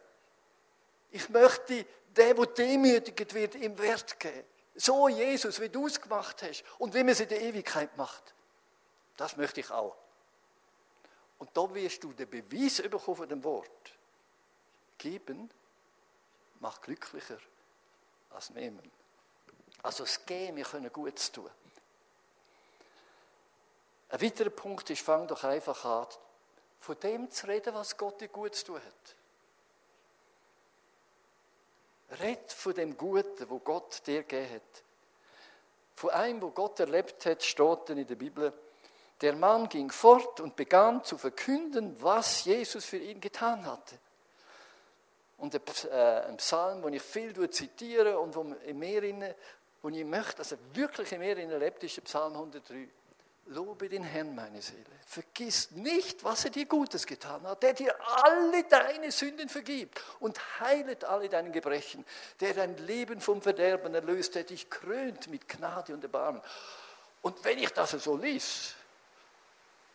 Ich 1.10 1.30
möchte 1.30 1.66
den, 1.66 1.86
der 2.16 2.34
demütigt 2.36 3.34
wird, 3.34 3.56
ihm 3.56 3.76
Wert 3.80 4.20
geben. 4.20 4.51
So 4.76 5.10
Jesus, 5.10 5.60
wie 5.60 5.70
du 5.70 5.88
es 5.88 6.00
gemacht 6.00 6.42
hast 6.44 6.64
und 6.80 6.94
wie 6.94 7.00
man 7.00 7.10
es 7.10 7.20
in 7.20 7.30
der 7.30 7.42
Ewigkeit 7.42 7.96
macht. 7.98 8.34
Das 9.18 9.38
möchte 9.38 9.60
ich 9.60 9.70
auch. 9.70 9.96
Und 11.40 11.50
da 11.56 11.74
wirst 11.74 12.04
du 12.04 12.14
den 12.14 12.30
Beweis 12.30 12.82
bekommen 12.82 13.18
von 13.18 13.30
dem 13.30 13.44
Wort. 13.44 13.94
Geben 14.98 15.50
macht 16.60 16.84
glücklicher 16.84 17.40
als 18.30 18.52
nehmen. 18.52 18.92
Also 19.84 20.04
das 20.04 20.26
Geben, 20.26 20.58
wir 20.58 20.66
können 20.66 20.92
Gutes 20.94 21.32
tun. 21.32 21.50
Ein 24.10 24.22
weiterer 24.22 24.50
Punkt 24.50 24.90
ist, 24.90 25.02
fang 25.02 25.28
doch 25.28 25.44
einfach 25.44 25.84
an, 25.86 26.08
von 26.80 27.00
dem 27.00 27.32
zu 27.32 27.48
reden, 27.48 27.74
was 27.74 27.98
Gott 27.98 28.20
dir 28.22 28.28
gut 28.28 28.56
zu 28.56 28.66
tun 28.66 28.76
hat. 28.76 29.16
Red 32.20 32.52
von 32.52 32.74
dem 32.74 32.98
Guten, 32.98 33.50
wo 33.50 33.60
Gott 33.60 34.06
dir 34.06 34.24
gegeben 34.24 34.56
hat. 34.56 34.84
Von 35.96 36.10
einem, 36.12 36.42
wo 36.42 36.50
Gott 36.50 36.80
erlebt 36.80 37.26
hat, 37.26 37.44
steht 37.44 37.90
in 37.90 38.06
der 38.06 38.16
Bibel, 38.16 38.54
der 39.22 39.36
Mann 39.36 39.70
ging 39.70 39.92
fort 39.92 40.40
und 40.40 40.56
begann 40.56 41.04
zu 41.04 41.18
verkünden, 41.18 41.96
was 42.02 42.44
Jesus 42.46 42.86
für 42.86 42.98
ihn 42.98 43.22
getan 43.22 43.66
hatte. 43.66 44.00
Und 45.38 45.56
ein 45.56 46.38
Psalm, 46.38 46.82
den 46.82 46.94
ich 46.94 47.02
viel 47.02 47.50
zitiere 47.50 48.20
und 48.20 48.36
wo, 48.36 48.42
in 48.66 48.80
mir, 48.80 49.36
wo 49.82 49.90
ich 49.90 50.06
möchte, 50.06 50.42
er 50.42 50.76
wirklich 50.76 51.12
in 51.12 51.20
mir 51.20 51.38
erlebt, 51.38 51.84
ist 51.84 51.98
der 51.98 52.02
Psalm 52.04 52.34
103. 52.34 52.88
Lobe 53.46 53.90
den 53.90 54.04
Herrn, 54.04 54.34
meine 54.34 54.62
Seele. 54.62 54.86
Vergiss 55.06 55.72
nicht, 55.72 56.24
was 56.24 56.46
er 56.46 56.52
dir 56.52 56.66
Gutes 56.66 57.06
getan 57.06 57.46
hat, 57.46 57.64
der 57.64 57.74
dir 57.74 57.96
alle 58.24 58.64
deine 58.64 59.12
Sünden 59.12 59.50
vergibt 59.50 60.02
und 60.20 60.40
heilet 60.60 61.04
alle 61.04 61.28
deine 61.28 61.52
Gebrechen, 61.52 62.06
der 62.40 62.54
dein 62.54 62.78
Leben 62.78 63.20
vom 63.20 63.42
Verderben 63.42 63.94
erlöst, 63.94 64.36
der 64.36 64.44
dich 64.44 64.70
krönt 64.70 65.28
mit 65.28 65.50
Gnade 65.50 65.94
und 65.94 66.04
Erbarmen. 66.04 66.42
Und 67.22 67.44
wenn 67.44 67.58
ich 67.58 67.70
das 67.72 67.92
so 67.92 68.16
lies, 68.16 68.76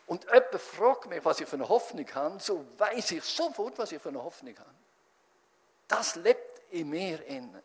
und 0.06 0.24
jemand 0.24 0.60
fragt 0.60 1.06
mich, 1.06 1.24
was 1.24 1.40
ich 1.40 1.48
für 1.48 1.56
eine 1.56 1.68
Hoffnung 1.68 2.06
habe, 2.14 2.38
so 2.40 2.64
weiß 2.78 3.10
ich 3.12 3.24
sofort, 3.24 3.76
was 3.78 3.90
ich 3.90 4.00
für 4.00 4.10
eine 4.10 4.22
Hoffnung 4.22 4.56
habe. 4.56 4.70
Das 5.88 6.14
lebt 6.16 6.62
in 6.70 6.90
mir 6.90 7.24
innen. 7.26 7.62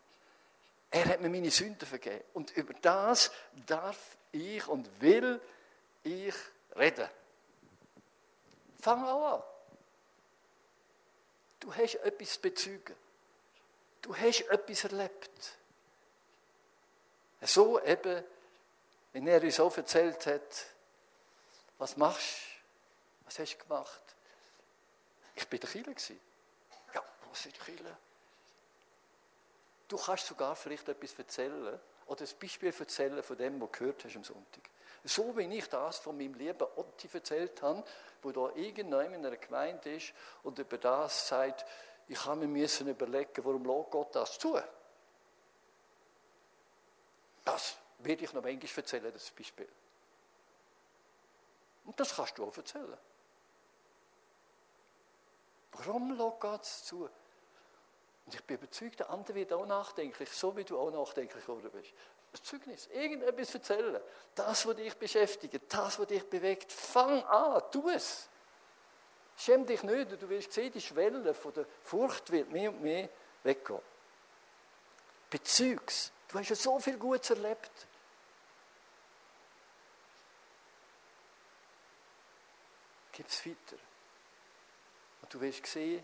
Er 0.89 1.05
hat 1.05 1.21
mir 1.21 1.29
meine 1.29 1.51
Sünden 1.51 1.87
vergeben. 1.87 2.23
Und 2.33 2.51
über 2.57 2.73
das 2.81 3.31
darf 3.67 4.17
ich 4.31 4.67
und 4.67 4.89
will 5.01 5.39
ich 5.39 5.60
reden. 6.75 7.09
Fang 8.81 9.05
auch 9.05 9.33
an. 9.35 9.43
Du 11.59 11.73
hast 11.75 11.95
etwas 11.95 12.39
zu. 12.41 12.79
Du 14.01 14.15
hast 14.15 14.41
etwas 14.41 14.83
erlebt. 14.85 15.57
So 17.41 17.81
eben, 17.81 18.23
wenn 19.13 19.27
er 19.27 19.41
uns 19.41 19.55
so 19.55 19.69
erzählt 19.69 20.25
hat, 20.25 20.65
was 21.77 21.97
machst 21.97 22.37
du? 22.37 23.25
Was 23.25 23.39
hast 23.39 23.55
du 23.55 23.63
gemacht? 23.63 24.01
Ich 25.35 25.47
bin 25.47 25.59
der 25.59 25.69
Killer. 25.69 25.95
Ja, 26.93 27.03
was 27.29 27.45
ist 27.45 27.63
Killer? 27.63 27.97
Du 29.87 29.97
kannst 29.97 30.27
sogar 30.27 30.55
vielleicht 30.55 30.87
etwas 30.87 31.13
erzählen 31.17 31.79
oder 32.05 32.25
ein 32.25 32.39
Beispiel 32.39 32.73
erzählen 32.77 33.21
von 33.23 33.37
dem, 33.37 33.61
was 33.61 33.71
du 33.71 33.77
gehört 33.79 34.05
hast 34.05 34.15
am 34.15 34.23
Sonntag. 34.23 34.69
So 35.03 35.35
wie 35.35 35.57
ich 35.57 35.67
das 35.67 35.97
von 35.97 36.17
meinem 36.17 36.35
lieben 36.35 36.67
Otti 36.75 37.09
erzählt 37.11 37.61
habe, 37.61 37.83
wo 38.21 38.31
da 38.31 38.49
irgendjemand 38.55 39.15
in 39.15 39.25
einer 39.25 39.37
Gemeinde 39.37 39.95
ist 39.95 40.13
und 40.43 40.59
über 40.59 40.77
das 40.77 41.27
sagt, 41.27 41.65
ich 42.07 42.25
habe 42.25 42.41
mir 42.41 42.47
müssen 42.47 42.87
überlegen, 42.87 43.43
warum 43.43 43.65
lässt 43.65 43.89
Gott 43.89 44.15
das 44.15 44.37
zu? 44.37 44.59
Das 47.43 47.77
werde 47.99 48.23
ich 48.23 48.33
noch 48.33 48.43
manchmal 48.43 48.71
erzählen, 48.75 49.11
das 49.11 49.31
Beispiel. 49.31 49.67
Und 51.85 51.99
das 51.99 52.15
kannst 52.15 52.37
du 52.37 52.45
auch 52.45 52.55
erzählen. 52.55 52.97
Warum 55.71 56.15
lässt 56.15 56.39
Gott 56.39 56.61
es 56.61 56.83
zu? 56.83 57.09
Und 58.25 58.35
ich 58.35 58.43
bin 58.43 58.57
überzeugt, 58.57 58.99
der 58.99 59.09
andere 59.09 59.35
wird 59.35 59.53
auch 59.53 59.65
nachdenklich, 59.65 60.29
so 60.31 60.55
wie 60.55 60.63
du 60.63 60.77
auch 60.79 60.91
nachdenklich 60.91 61.43
geworden 61.45 61.71
bist. 61.71 61.91
Zeugnis, 62.39 62.87
irgendetwas 62.87 63.53
erzählen. 63.53 64.01
Das, 64.35 64.65
was 64.65 64.75
dich 64.75 64.95
beschäftigt, 64.95 65.59
das, 65.67 65.99
was 65.99 66.07
dich 66.07 66.27
bewegt. 66.29 66.71
Fang 66.71 67.23
an, 67.25 67.61
tu 67.71 67.89
es. 67.89 68.29
Schäm 69.37 69.65
dich 69.65 69.83
nicht, 69.83 70.21
du 70.21 70.29
wirst 70.29 70.53
sehen, 70.53 70.71
die 70.71 70.81
Schwelle 70.81 71.33
von 71.33 71.53
der 71.53 71.65
Furcht 71.83 72.31
wird 72.31 72.49
mehr 72.51 72.69
und 72.69 72.81
mehr 72.81 73.09
weggehen. 73.43 73.81
Bezeugs. 75.29 76.11
Du 76.27 76.39
hast 76.39 76.49
ja 76.49 76.55
so 76.55 76.79
viel 76.79 76.97
Gutes 76.97 77.31
erlebt. 77.31 77.71
Gib 83.11 83.27
es 83.27 83.45
weiter. 83.45 83.81
Und 85.21 85.33
du 85.33 85.41
wirst 85.41 85.65
sehen, 85.65 86.03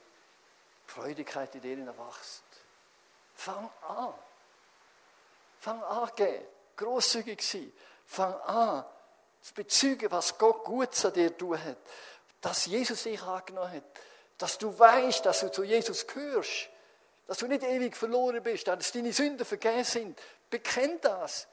die 0.86 0.92
Freudigkeit 0.92 1.56
in 1.56 1.62
dir 1.62 1.78
wächst. 1.78 2.44
Fang 3.36 3.70
an. 3.88 4.14
Fang 5.60 5.82
an, 5.84 6.10
gehen. 6.16 6.44
Grosszügig 6.76 7.42
sein. 7.42 7.72
Fang 8.06 8.34
an, 8.42 8.86
zu 9.42 9.54
bezeugen, 9.54 10.12
was 10.12 10.38
Gott 10.38 10.64
gut 10.64 11.06
an 11.06 11.14
dir 11.14 11.36
tun 11.36 11.62
hat. 11.64 11.78
Dass 12.42 12.66
Jesus 12.66 13.04
dich 13.04 13.22
angenommen 13.22 13.74
hat. 13.74 13.84
Dass 14.38 14.58
du 14.58 14.78
weißt, 14.78 15.26
dass 15.26 15.40
du 15.42 15.52
zu 15.52 15.64
Jesus 15.64 16.06
gehörst. 16.06 16.70
Dass 17.26 17.38
du 17.38 17.48
nicht 17.48 17.64
ewig 17.64 17.96
verloren 17.96 18.42
bist, 18.44 18.68
dass 18.68 18.92
deine 18.92 19.12
Sünden 19.12 19.46
vergeben 19.46 19.84
sind. 19.84 20.20
Bekenn 20.50 21.00
das. 21.02 21.48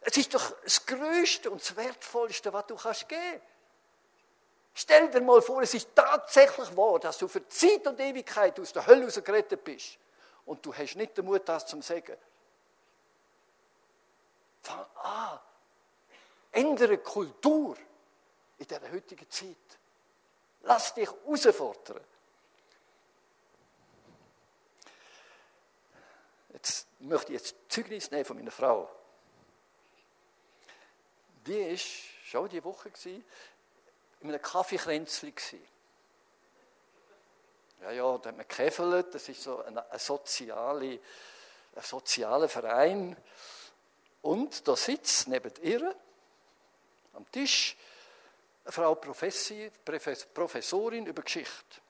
Es 0.00 0.16
ist 0.16 0.34
doch 0.34 0.52
das 0.62 0.84
Größte 0.84 1.50
und 1.50 1.60
das 1.60 1.76
Wertvollste, 1.76 2.52
was 2.52 2.66
du 2.66 2.76
kannst 2.76 3.08
geben. 3.08 3.40
Stell 4.74 5.10
dir 5.10 5.20
mal 5.20 5.42
vor, 5.42 5.62
es 5.62 5.74
ist 5.74 5.88
tatsächlich 5.94 6.76
wahr, 6.76 6.98
dass 6.98 7.18
du 7.18 7.28
für 7.28 7.46
Zeit 7.48 7.86
und 7.86 8.00
Ewigkeit 8.00 8.58
aus 8.58 8.72
der 8.72 8.86
Hölle 8.86 9.06
gerettet 9.06 9.62
bist. 9.62 9.98
Und 10.46 10.64
du 10.64 10.74
hast 10.74 10.96
nicht 10.96 11.16
den 11.16 11.26
Mut, 11.26 11.48
das 11.48 11.66
zu 11.66 11.80
sagen. 11.82 12.16
Fang 14.62 14.86
an. 15.02 15.40
Ändere 16.52 16.98
Kultur 16.98 17.76
in 18.58 18.66
dieser 18.66 18.90
heutigen 18.92 19.30
Zeit. 19.30 19.56
Lass 20.62 20.94
dich 20.94 21.08
herausfordern. 21.10 22.00
Jetzt 26.52 26.86
möchte 27.00 27.32
ich 27.32 27.40
jetzt 27.40 27.56
Zeugnis 27.68 28.10
nehmen 28.10 28.24
von 28.24 28.36
meiner 28.36 28.50
Frau. 28.50 28.88
Die 31.46 31.70
war 31.70 31.76
schon 31.76 32.48
die 32.48 32.62
Woche 32.62 32.92
in 33.04 33.24
einem 34.28 34.40
Kaffeekränzchen. 34.40 35.32
Ja, 37.80 37.90
ja, 37.90 38.18
da 38.18 38.28
hat 38.28 38.36
man 38.36 38.46
gekäfelt, 38.46 39.12
das 39.12 39.28
ist 39.28 39.42
so 39.42 39.60
ein, 39.64 39.76
ein, 39.76 39.98
soziale, 39.98 41.00
ein 41.74 41.82
sozialer 41.82 42.48
Verein. 42.48 43.16
Und 44.22 44.66
da 44.66 44.76
sitzt 44.76 45.28
neben 45.28 45.52
ihr 45.62 45.94
am 47.12 47.30
Tisch 47.30 47.76
eine 48.64 48.72
Frau 48.72 48.94
Professorin 48.94 51.06
über 51.06 51.22
Geschichte. 51.22 51.80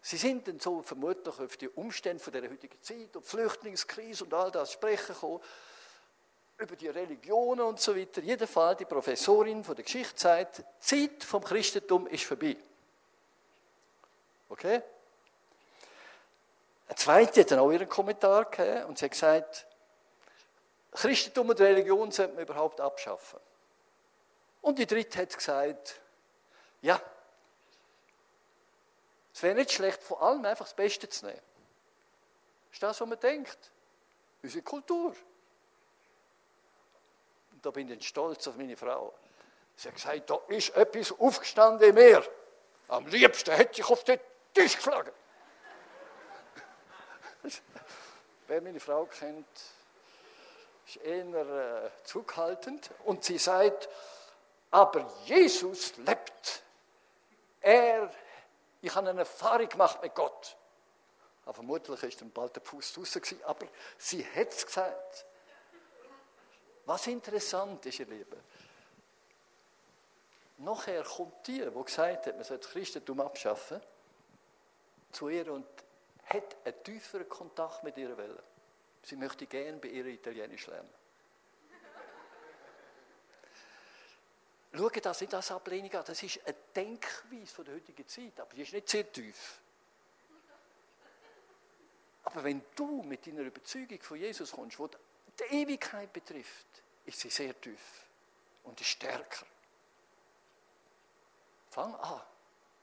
Sie 0.00 0.16
sind 0.16 0.48
dann 0.48 0.58
so 0.58 0.82
vermutlich 0.82 1.38
auf 1.38 1.56
die 1.56 1.68
Umstände 1.68 2.30
der 2.30 2.50
heutigen 2.50 2.80
Zeit, 2.82 3.14
und 3.14 3.24
Flüchtlingskrise 3.24 4.24
und 4.24 4.34
all 4.34 4.50
das 4.50 4.72
sprechen 4.72 5.14
gekommen 5.14 5.40
über 6.58 6.76
die 6.76 6.88
Religionen 6.88 7.62
und 7.62 7.80
so 7.80 7.96
weiter. 7.96 8.20
Jedenfalls 8.20 8.78
die 8.78 8.84
Professorin 8.84 9.64
von 9.64 9.74
der 9.74 9.84
Geschichte 9.84 10.18
sagt, 10.18 10.58
die 10.58 10.64
Zeit 10.80 11.24
vom 11.24 11.42
Christentum 11.42 12.06
ist 12.06 12.24
vorbei. 12.24 12.56
Okay? 14.48 14.82
Eine 16.86 16.96
zweite 16.96 17.40
hat 17.40 17.50
dann 17.50 17.60
auch 17.60 17.70
ihren 17.70 17.88
Kommentar 17.88 18.44
gegeben 18.44 18.86
und 18.86 18.98
sie 18.98 19.06
hat 19.06 19.12
gesagt, 19.12 19.66
Christentum 20.92 21.50
und 21.50 21.60
Religion 21.60 22.10
sollte 22.10 22.34
man 22.34 22.42
überhaupt 22.42 22.80
abschaffen. 22.80 23.40
Und 24.60 24.78
die 24.78 24.86
dritte 24.86 25.18
hat 25.18 25.34
gesagt, 25.34 26.00
ja, 26.82 27.00
es 29.34 29.42
wäre 29.42 29.54
nicht 29.54 29.72
schlecht, 29.72 30.02
vor 30.02 30.22
allem 30.22 30.44
einfach 30.44 30.66
das 30.66 30.74
Beste 30.74 31.08
zu 31.08 31.26
nehmen. 31.26 31.40
Das 32.68 32.74
ist 32.74 32.82
das, 32.82 33.00
was 33.00 33.08
man 33.08 33.18
denkt. 33.18 33.58
Unsere 34.42 34.62
Kultur 34.62 35.14
da 37.62 37.70
bin 37.70 37.88
ich 37.88 38.06
stolz 38.06 38.46
auf 38.48 38.56
meine 38.56 38.76
Frau. 38.76 39.14
Sie 39.76 39.88
hat 39.88 39.94
gesagt, 39.94 40.28
da 40.28 40.38
ist 40.48 40.76
etwas 40.76 41.18
aufgestanden 41.18 41.88
in 41.88 41.94
mir. 41.94 42.22
Am 42.88 43.06
liebsten 43.06 43.52
hätte 43.52 43.80
ich 43.80 43.88
auf 43.88 44.04
den 44.04 44.20
Tisch 44.52 44.76
geschlagen. 44.76 45.12
Wer 48.48 48.60
meine 48.60 48.80
Frau 48.80 49.06
kennt, 49.06 49.46
ist 50.96 51.04
eher 51.04 51.84
äh, 51.84 51.90
zurückhaltend. 52.04 52.90
Und 53.04 53.24
sie 53.24 53.38
sagt, 53.38 53.88
aber 54.70 55.06
Jesus 55.24 55.96
lebt. 55.98 56.62
Er, 57.60 58.10
ich 58.80 58.94
habe 58.94 59.10
eine 59.10 59.20
Erfahrung 59.20 59.68
gemacht 59.68 60.02
mit 60.02 60.14
Gott. 60.14 60.56
Aber 61.44 61.54
vermutlich 61.54 62.02
ist 62.02 62.20
dann 62.20 62.30
bald 62.30 62.54
der 62.56 62.62
Fuß 62.62 62.92
draußen 62.92 63.22
aber 63.44 63.66
sie 63.98 64.24
hat 64.24 64.48
es 64.48 64.66
gesagt. 64.66 65.26
Was 66.84 67.06
interessant 67.06 67.84
ist, 67.86 68.00
ihr 68.00 68.06
Lieben, 68.06 68.40
nachher 70.58 71.04
kommt 71.04 71.46
die, 71.46 71.60
die 71.60 71.84
gesagt 71.84 72.26
hat, 72.26 72.34
man 72.34 72.44
soll 72.44 72.58
das 72.58 72.70
Christentum 72.70 73.20
abschaffen, 73.20 73.80
zu 75.12 75.28
ihr 75.28 75.52
und 75.52 75.66
hat 76.26 76.56
einen 76.64 76.82
tieferen 76.82 77.28
Kontakt 77.28 77.84
mit 77.84 77.96
ihrer 77.96 78.16
Welle. 78.16 78.42
Sie 79.02 79.16
möchte 79.16 79.46
gerne 79.46 79.78
bei 79.78 79.88
ihr 79.88 80.06
Italienisch 80.06 80.66
lernen. 80.66 80.90
Schau 84.74 84.88
das 84.88 85.20
nicht 85.20 85.34
als 85.34 85.50
Ablehnung 85.50 85.92
an. 85.92 86.04
Das 86.06 86.22
ist 86.22 86.40
eine 86.46 86.56
Denkweise 86.74 87.54
von 87.54 87.64
der 87.64 87.74
heutigen 87.74 88.08
Zeit, 88.08 88.40
aber 88.40 88.54
die 88.54 88.62
ist 88.62 88.72
nicht 88.72 88.88
sehr 88.88 89.12
tief. 89.12 89.60
Aber 92.24 92.44
wenn 92.44 92.62
du 92.74 93.02
mit 93.02 93.26
deiner 93.26 93.42
Überzeugung 93.42 94.00
von 94.00 94.16
Jesus 94.16 94.52
kommst, 94.52 94.78
wo 94.78 94.88
die 94.88 95.54
Ewigkeit 95.54 96.12
betrifft, 96.12 96.82
ist 97.04 97.20
sie 97.20 97.28
sehr 97.28 97.60
tief 97.60 98.06
und 98.64 98.80
ist 98.80 98.88
stärker. 98.88 99.44
Fang 101.68 101.94
an. 101.96 102.22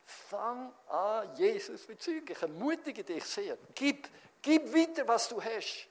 Fang 0.05 0.73
an, 0.87 1.35
Jesus 1.35 1.85
bezeugen. 1.85 2.31
Ich 2.31 2.41
ermutige 2.41 3.03
dich 3.03 3.23
sehr. 3.23 3.57
Gib, 3.73 4.09
gib 4.41 4.73
weiter, 4.73 5.07
was 5.07 5.29
du 5.29 5.41
hast. 5.41 5.87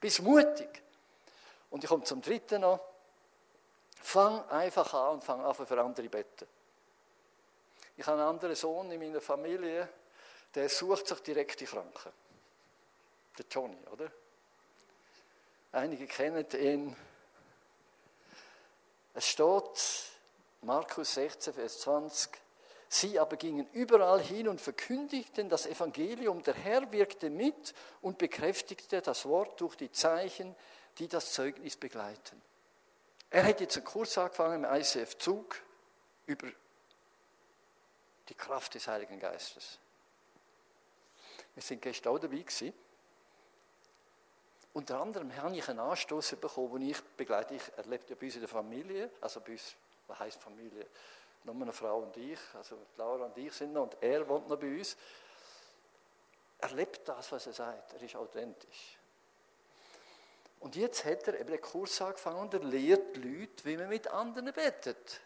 Bist 0.00 0.22
mutig. 0.22 0.82
Und 1.70 1.84
ich 1.84 1.88
komme 1.88 2.04
zum 2.04 2.22
dritten 2.22 2.62
noch. 2.62 2.80
Fang 4.02 4.48
einfach 4.48 4.92
an 4.94 5.14
und 5.14 5.24
fang 5.24 5.44
an 5.44 5.54
für 5.54 5.80
andere 5.80 6.08
beten. 6.08 6.46
Ich 7.96 8.06
habe 8.06 8.18
einen 8.18 8.28
anderen 8.28 8.56
Sohn 8.56 8.90
in 8.90 8.98
meiner 8.98 9.20
Familie, 9.20 9.86
der 10.54 10.68
sucht 10.70 11.06
sich 11.06 11.20
direkt 11.20 11.60
die 11.60 11.66
Kranken. 11.66 12.10
Der 13.36 13.44
Johnny, 13.50 13.76
oder? 13.92 14.10
Einige 15.72 16.06
kennen 16.06 16.46
ihn. 16.52 16.96
Es 19.12 19.26
steht, 19.28 20.10
Markus 20.62 21.14
16, 21.14 21.52
Vers 21.52 21.80
20. 21.80 22.30
Sie 22.92 23.20
aber 23.20 23.36
gingen 23.36 23.68
überall 23.72 24.20
hin 24.20 24.48
und 24.48 24.60
verkündigten 24.60 25.48
das 25.48 25.64
Evangelium. 25.64 26.42
Der 26.42 26.54
Herr 26.54 26.90
wirkte 26.90 27.30
mit 27.30 27.72
und 28.02 28.18
bekräftigte 28.18 29.00
das 29.00 29.26
Wort 29.26 29.60
durch 29.60 29.76
die 29.76 29.92
Zeichen, 29.92 30.56
die 30.98 31.06
das 31.06 31.32
Zeugnis 31.32 31.76
begleiten. 31.76 32.42
Er 33.30 33.46
hat 33.46 33.60
jetzt 33.60 33.76
einen 33.76 33.86
Kurs 33.86 34.18
angefangen 34.18 34.64
im 34.64 34.74
ICF 34.74 35.16
Zug 35.18 35.62
über 36.26 36.48
die 38.28 38.34
Kraft 38.34 38.74
des 38.74 38.88
Heiligen 38.88 39.20
Geistes. 39.20 39.78
Wir 41.54 41.62
sind 41.62 41.82
gestern 41.82 42.12
auch 42.12 42.18
dabei 42.18 42.38
gewesen. 42.38 42.74
Unter 44.72 45.00
anderem 45.00 45.36
habe 45.36 45.56
ich 45.56 45.68
einen 45.68 45.78
Anstoß 45.78 46.34
bekommen, 46.40 46.80
den 46.80 46.90
ich 46.90 47.00
begleite. 47.16 47.54
Ich 47.54 47.62
erlebe 47.76 48.04
ja 48.08 48.16
bei 48.16 48.26
uns 48.26 48.34
in 48.34 48.40
der 48.40 48.48
Familie, 48.48 49.10
also 49.20 49.40
bei 49.40 49.52
uns, 49.52 49.76
was 50.08 50.18
heisst 50.18 50.42
Familie? 50.42 50.88
Nur 51.44 51.54
eine 51.54 51.72
Frau 51.72 52.00
und 52.00 52.16
ich, 52.16 52.38
also 52.54 52.76
Laura 52.96 53.26
und 53.26 53.38
ich 53.38 53.52
sind 53.52 53.72
noch 53.72 53.84
und 53.84 53.96
er 54.02 54.28
wohnt 54.28 54.48
noch 54.48 54.58
bei 54.58 54.78
uns. 54.78 54.96
Er 56.58 56.70
lebt 56.72 57.08
das, 57.08 57.32
was 57.32 57.46
er 57.46 57.52
sagt. 57.52 57.94
Er 57.94 58.02
ist 58.02 58.16
authentisch. 58.16 58.98
Und 60.60 60.76
jetzt 60.76 61.06
hat 61.06 61.26
er 61.26 61.40
eben 61.40 61.50
den 61.50 61.60
Kurs 61.60 62.00
angefangen 62.02 62.40
und 62.40 62.54
er 62.54 62.60
lehrt 62.60 63.16
die 63.16 63.20
Leute, 63.20 63.64
wie 63.64 63.76
man 63.78 63.88
mit 63.88 64.08
anderen 64.08 64.52
betet. 64.52 65.20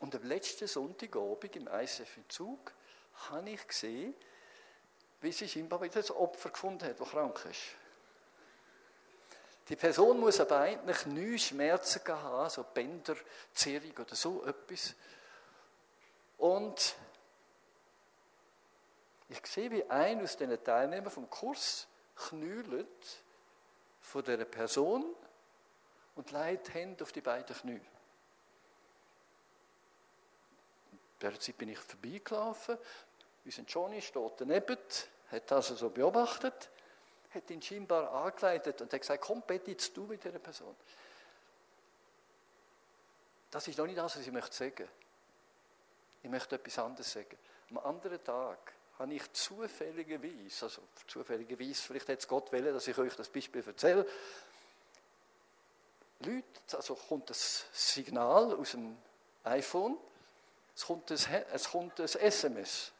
Und 0.00 0.14
am 0.14 0.24
letzten 0.24 0.66
Sonntagabend 0.66 1.54
im 1.54 1.68
ISF 1.68 2.16
in 2.16 2.28
Zug 2.28 2.72
habe 3.30 3.48
ich 3.48 3.66
gesehen, 3.66 4.14
wie 5.20 5.32
sie 5.32 5.48
scheinbar 5.48 5.80
wieder 5.80 6.00
ein 6.00 6.10
Opfer 6.10 6.50
gefunden 6.50 6.84
hat, 6.84 7.00
das 7.00 7.08
krank 7.08 7.46
ist. 7.48 7.85
Die 9.68 9.76
Person 9.76 10.20
muss 10.20 10.38
aber 10.38 10.60
eigentlich 10.60 11.06
nie 11.06 11.38
Schmerzen 11.38 12.02
haben, 12.06 12.50
so 12.50 12.62
Bänderzerrung 12.62 13.98
oder 13.98 14.14
so 14.14 14.44
etwas. 14.44 14.94
Und 16.38 16.94
ich 19.28 19.44
sehe, 19.46 19.70
wie 19.70 19.84
ein 19.90 20.22
aus 20.22 20.36
den 20.36 20.62
Teilnehmern 20.62 21.10
vom 21.10 21.28
Kurs 21.28 21.88
knüllt 22.14 23.22
von 24.00 24.22
der 24.22 24.44
Person 24.44 25.04
und 26.14 26.30
legt 26.30 26.72
Hände 26.72 27.02
auf 27.02 27.10
die 27.10 27.20
beiden 27.20 27.56
Knie. 27.56 27.80
Derzeit 31.20 31.58
bin 31.58 31.70
ich 31.70 31.78
vorbeigelaufen. 31.78 32.78
Unser 33.44 33.62
Johnny 33.62 34.00
steht 34.00 34.32
daneben, 34.38 34.78
hat 35.30 35.50
das 35.50 35.68
so 35.68 35.90
beobachtet, 35.90 36.70
hat 37.36 37.50
ihn 37.50 37.62
scheinbar 37.62 38.10
angeleitet 38.12 38.80
und 38.80 38.92
hat 38.92 39.00
gesagt, 39.00 39.22
komm, 39.22 39.42
bete 39.42 39.70
jetzt 39.70 39.96
du 39.96 40.04
mit 40.04 40.24
dieser 40.24 40.38
Person. 40.38 40.74
Das 43.50 43.68
ist 43.68 43.78
noch 43.78 43.86
nicht 43.86 43.98
das, 43.98 44.16
was 44.16 44.26
ich 44.26 44.32
möchte 44.32 44.54
sagen. 44.54 44.88
Ich 46.22 46.30
möchte 46.30 46.56
etwas 46.56 46.78
anderes 46.78 47.12
sagen. 47.12 47.38
Am 47.70 47.78
anderen 47.78 48.22
Tag 48.22 48.72
habe 48.98 49.14
ich 49.14 49.32
zufälligerweise, 49.32 50.64
also 50.64 50.82
zufälligerweise, 51.06 51.82
vielleicht 51.82 52.08
hat 52.08 52.18
es 52.18 52.28
Gott 52.28 52.52
wollen, 52.52 52.72
dass 52.72 52.88
ich 52.88 52.98
euch 52.98 53.14
das 53.14 53.28
Beispiel 53.28 53.62
erzähle, 53.64 54.06
Leute, 56.20 56.44
also 56.72 56.94
kommt 56.94 57.28
das 57.28 57.66
Signal 57.72 58.54
aus 58.54 58.70
dem 58.70 58.96
iPhone, 59.44 59.98
es 60.74 60.86
kommt 60.86 61.10
ein, 61.10 61.18
es 61.52 61.70
kommt 61.70 62.00
ein 62.00 62.06
SMS. 62.06 62.92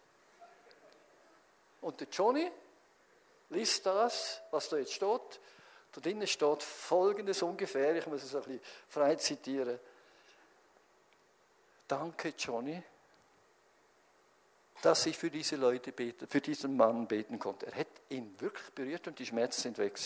Und 1.81 2.01
der 2.01 2.09
Johnny 2.09 2.51
liest 3.51 3.87
das, 3.87 4.41
was 4.51 4.69
da 4.69 4.77
jetzt 4.77 4.93
steht. 4.93 5.41
Da 5.93 6.01
drinnen 6.01 6.27
steht 6.27 6.63
folgendes 6.63 7.43
ungefähr, 7.43 7.97
ich 7.97 8.07
muss 8.07 8.23
es 8.23 8.35
ein 8.35 8.43
bisschen 8.43 8.61
frei 8.89 9.15
zitieren. 9.17 9.79
Danke, 11.89 12.35
Johnny, 12.37 12.83
dass 14.83 15.07
ich 15.07 15.17
für 15.17 15.31
diese 15.31 15.57
Leute 15.57 15.93
beten, 15.93 16.27
für 16.27 16.41
diesen 16.41 16.77
Mann 16.77 17.07
beten 17.07 17.39
konnte. 17.39 17.67
Er 17.67 17.75
hat 17.77 17.87
ihn 18.09 18.39
wirklich 18.41 18.69
berührt 18.71 19.07
und 19.07 19.19
die 19.19 19.27
Schmerzen 19.27 19.63
sind 19.63 19.79
weg. 19.79 19.99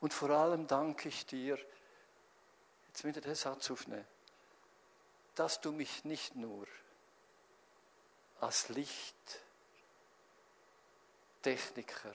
Und 0.00 0.12
vor 0.12 0.30
allem 0.30 0.66
danke 0.66 1.08
ich 1.08 1.26
dir, 1.26 1.58
jetzt 2.88 3.04
müsst 3.04 3.16
ihr 3.16 3.22
den 3.22 3.34
Satz 3.34 3.70
aufnehmen, 3.70 4.06
dass 5.34 5.60
du 5.60 5.72
mich 5.72 6.04
nicht 6.04 6.36
nur 6.36 6.66
als 8.40 8.68
Lichttechniker 11.44 12.12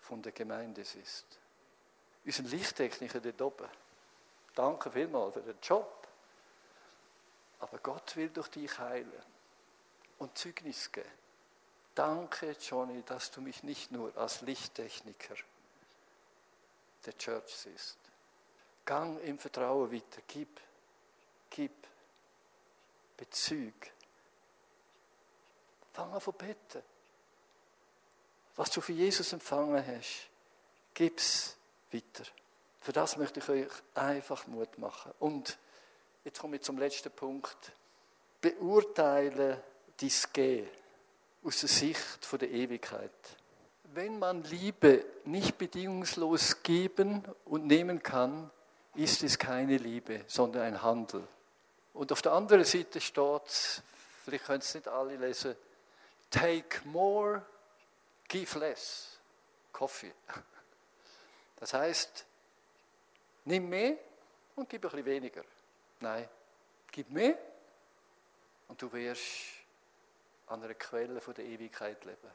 von 0.00 0.22
der 0.22 0.32
Gemeinde 0.32 0.84
siehst. 0.84 1.26
Unser 2.24 2.42
Lichttechniker 2.42 3.20
dort 3.20 3.40
oben. 3.42 3.68
Danke 4.54 4.90
vielmals 4.90 5.34
für 5.34 5.42
den 5.42 5.58
Job. 5.62 6.08
Aber 7.60 7.78
Gott 7.78 8.16
will 8.16 8.28
durch 8.30 8.48
dich 8.48 8.78
heilen 8.78 9.22
und 10.18 10.36
Zeugnis 10.36 10.90
geben. 10.90 11.08
Danke, 11.94 12.56
Johnny, 12.60 13.02
dass 13.04 13.30
du 13.30 13.40
mich 13.40 13.62
nicht 13.62 13.90
nur 13.90 14.14
als 14.16 14.42
Lichttechniker 14.42 15.36
der 17.06 17.16
Church 17.16 17.54
siehst. 17.54 17.98
Gang 18.84 19.20
im 19.22 19.38
Vertrauen 19.38 19.90
weiter. 19.90 20.20
Gib, 20.26 20.60
gib. 21.48 21.72
Bezug. 23.16 23.72
Fang 25.92 26.12
an 26.12 26.20
zu 26.20 26.32
beten. 26.32 26.82
Was 28.56 28.70
du 28.70 28.80
für 28.80 28.92
Jesus 28.92 29.32
empfangen 29.32 29.84
hast, 29.86 30.28
gib 30.94 31.18
es 31.18 31.56
weiter. 31.92 32.24
Für 32.80 32.92
das 32.92 33.16
möchte 33.16 33.40
ich 33.40 33.48
euch 33.48 33.68
einfach 33.94 34.46
Mut 34.46 34.78
machen. 34.78 35.12
Und 35.18 35.58
jetzt 36.24 36.40
komme 36.40 36.56
ich 36.56 36.62
zum 36.62 36.78
letzten 36.78 37.10
Punkt. 37.10 37.72
Beurteile 38.40 39.62
dein 40.00 40.10
Gehen 40.32 40.68
aus 41.44 41.60
der 41.60 41.68
Sicht 41.68 42.32
der 42.32 42.50
Ewigkeit. 42.50 43.10
Wenn 43.94 44.18
man 44.18 44.42
Liebe 44.44 45.04
nicht 45.24 45.58
bedingungslos 45.58 46.62
geben 46.62 47.24
und 47.44 47.66
nehmen 47.66 48.02
kann, 48.02 48.50
ist 48.94 49.22
es 49.22 49.38
keine 49.38 49.76
Liebe, 49.76 50.24
sondern 50.26 50.62
ein 50.62 50.82
Handel. 50.82 51.26
Und 51.92 52.12
auf 52.12 52.22
der 52.22 52.32
anderen 52.32 52.64
Seite 52.64 53.00
steht, 53.00 53.82
vielleicht 54.24 54.44
können 54.44 54.60
es 54.60 54.74
nicht 54.74 54.88
alle 54.88 55.16
lesen, 55.16 55.54
take 56.30 56.80
more, 56.84 57.44
give 58.28 58.58
less. 58.58 59.18
Coffee. 59.72 60.12
Das 61.56 61.74
heißt, 61.74 62.24
nimm 63.44 63.68
mehr 63.68 63.96
und 64.54 64.68
gib 64.68 64.84
ein 64.84 64.90
bisschen 64.90 65.04
weniger. 65.04 65.44
Nein, 66.00 66.28
gib 66.90 67.10
mehr 67.10 67.38
und 68.68 68.80
du 68.80 68.92
wirst 68.92 69.22
an 70.46 70.62
einer 70.62 70.74
Quelle 70.74 71.20
der 71.20 71.44
Ewigkeit 71.44 72.04
leben. 72.04 72.30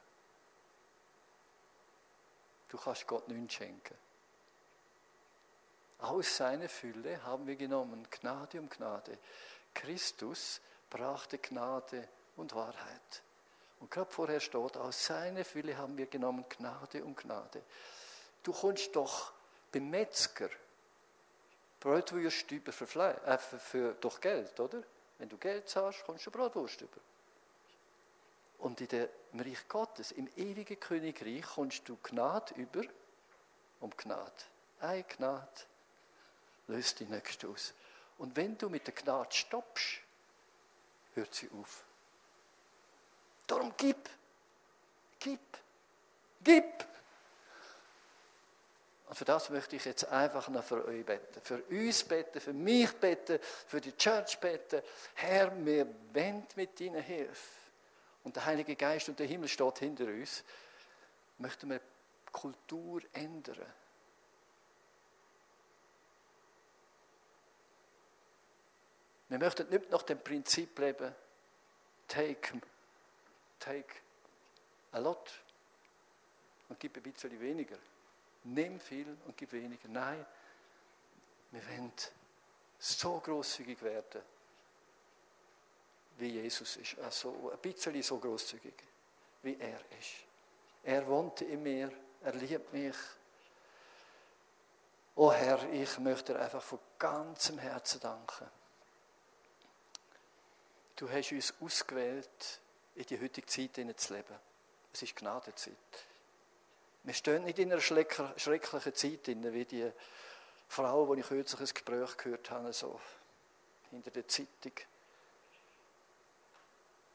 Du 2.68 2.78
kannst 2.78 3.06
Gott 3.06 3.28
nichts 3.28 3.54
schenken. 3.54 3.96
Aus 5.98 6.36
seiner 6.36 6.68
Fülle 6.68 7.22
haben 7.22 7.46
wir 7.46 7.56
genommen 7.56 8.08
Gnade 8.10 8.58
um 8.58 8.68
Gnade. 8.68 9.18
Christus 9.74 10.60
brachte 10.90 11.38
Gnade 11.38 12.08
und 12.36 12.54
Wahrheit. 12.54 13.22
Und 13.82 13.90
gerade 13.90 14.12
vorher 14.12 14.38
steht, 14.38 14.76
aus 14.76 15.06
seiner 15.06 15.44
Fülle 15.44 15.76
haben 15.76 15.98
wir 15.98 16.06
genommen 16.06 16.44
Gnade 16.48 17.04
und 17.04 17.16
Gnade. 17.16 17.62
Du 18.44 18.52
kommst 18.52 18.94
doch 18.94 19.32
beim 19.72 19.90
Metzger 19.90 20.48
Brotwurst 21.80 22.48
über 22.52 22.70
für, 22.70 22.86
Fle 22.86 23.20
äh, 23.26 23.36
für, 23.38 23.58
für, 23.58 23.94
durch 23.94 24.20
Geld, 24.20 24.60
oder? 24.60 24.84
Wenn 25.18 25.28
du 25.28 25.36
Geld 25.36 25.68
zahlst, 25.68 26.04
kommst 26.04 26.24
du 26.24 26.30
Brotwurst 26.30 26.80
über. 26.80 27.00
Und 28.58 28.80
in 28.80 28.86
dem 28.86 29.08
Reich 29.34 29.66
Gottes, 29.66 30.12
im 30.12 30.28
ewigen 30.36 30.78
Königreich, 30.78 31.42
kommst 31.42 31.88
du 31.88 31.98
Gnade 32.04 32.54
über 32.54 32.82
um 33.80 33.90
Gnade. 33.96 34.30
Eine 34.78 35.02
Gnade 35.02 35.62
löst 36.68 37.00
die 37.00 37.06
nächste 37.06 37.48
aus. 37.48 37.74
Und 38.18 38.36
wenn 38.36 38.56
du 38.56 38.68
mit 38.68 38.86
der 38.86 38.94
Gnade 38.94 39.32
stoppst, 39.32 40.02
hört 41.14 41.34
sie 41.34 41.50
auf. 41.60 41.82
Darum 43.52 43.74
gib, 43.76 44.08
gib, 45.18 45.40
gib. 46.42 46.64
Und 49.10 49.14
für 49.14 49.26
das 49.26 49.50
möchte 49.50 49.76
ich 49.76 49.84
jetzt 49.84 50.08
einfach 50.08 50.48
noch 50.48 50.64
für 50.64 50.86
euch 50.86 51.04
beten. 51.04 51.38
Für 51.42 51.62
uns 51.64 52.02
beten, 52.02 52.40
für 52.40 52.54
mich 52.54 52.90
beten, 52.92 53.38
für 53.66 53.78
die 53.78 53.94
Church 53.94 54.40
beten. 54.40 54.80
Herr, 55.16 55.52
wir 55.66 55.86
wollen 56.14 56.46
mit 56.56 56.80
deiner 56.80 57.02
Hilfe. 57.02 57.50
Und 58.24 58.36
der 58.36 58.46
Heilige 58.46 58.74
Geist 58.74 59.10
und 59.10 59.18
der 59.18 59.26
Himmel 59.26 59.48
steht 59.48 59.80
hinter 59.80 60.06
uns. 60.06 60.44
Möchten 61.36 61.68
wir 61.68 61.82
Kultur 62.32 63.02
ändern. 63.12 63.66
Wir 69.28 69.38
möchten 69.38 69.68
nicht 69.68 69.90
nach 69.90 70.04
dem 70.04 70.20
Prinzip 70.20 70.78
leben, 70.78 71.14
take, 72.08 72.62
take 73.62 73.94
a 74.92 74.98
lot 74.98 75.30
und 76.68 76.78
gib 76.80 76.96
ein 76.96 77.02
bisschen 77.02 77.38
weniger. 77.40 77.78
Nimm 78.44 78.80
viel 78.80 79.16
und 79.26 79.36
gib 79.36 79.52
weniger. 79.52 79.88
Nein, 79.88 80.24
wir 81.52 81.68
wollen 81.68 81.92
so 82.78 83.20
großzügig 83.20 83.80
werden, 83.82 84.22
wie 86.18 86.28
Jesus 86.28 86.76
ist. 86.76 86.98
Also 86.98 87.50
ein 87.52 87.58
bisschen 87.58 88.02
so 88.02 88.18
großzügig, 88.18 88.74
wie 89.42 89.58
er 89.58 89.80
ist. 89.98 90.24
Er 90.82 91.06
wohnt 91.06 91.42
in 91.42 91.62
mir, 91.62 91.92
er 92.22 92.34
liebt 92.34 92.72
mich. 92.72 92.96
Oh 95.14 95.30
Herr, 95.30 95.62
ich 95.70 95.98
möchte 95.98 96.32
dir 96.32 96.40
einfach 96.40 96.62
von 96.62 96.80
ganzem 96.98 97.58
Herzen 97.58 98.00
danken. 98.00 98.48
Du 100.96 101.08
hast 101.10 101.32
uns 101.32 101.54
ausgewählt, 101.60 102.60
in 102.94 103.06
die 103.06 103.20
heutige 103.20 103.46
Zeit 103.46 104.00
zu 104.00 104.14
leben. 104.14 104.34
Es 104.92 105.02
ist 105.02 105.16
Gnadezeit. 105.16 105.74
Wir 107.04 107.14
stehen 107.14 107.44
nicht 107.44 107.58
in 107.58 107.72
einer 107.72 107.80
schrecklichen 107.80 108.94
Zeit, 108.94 109.26
wie 109.26 109.64
die 109.64 109.90
Frau, 110.68 111.08
wo 111.08 111.14
ich 111.14 111.26
kürzlich 111.26 111.60
ein 111.60 111.74
Gespräch 111.74 112.16
gehört 112.16 112.50
habe, 112.50 112.72
so 112.72 113.00
hinter 113.90 114.10
der 114.10 114.26
Zeitung, 114.28 114.72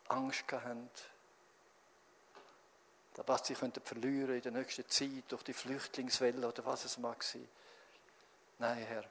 Angst 0.09 0.43
hatten, 0.51 0.89
was 3.25 3.47
sie 3.47 3.55
könnten 3.55 3.81
verlieren 3.81 4.35
in 4.35 4.41
der 4.41 4.51
nächsten 4.51 4.87
Zeit 4.87 5.23
durch 5.29 5.43
die 5.43 5.53
Flüchtlingswelle 5.53 6.47
oder 6.47 6.65
was 6.65 6.85
es 6.85 6.97
mag 6.97 7.23
sein. 7.23 7.47
Nein, 8.59 8.77
Herr, 8.77 9.03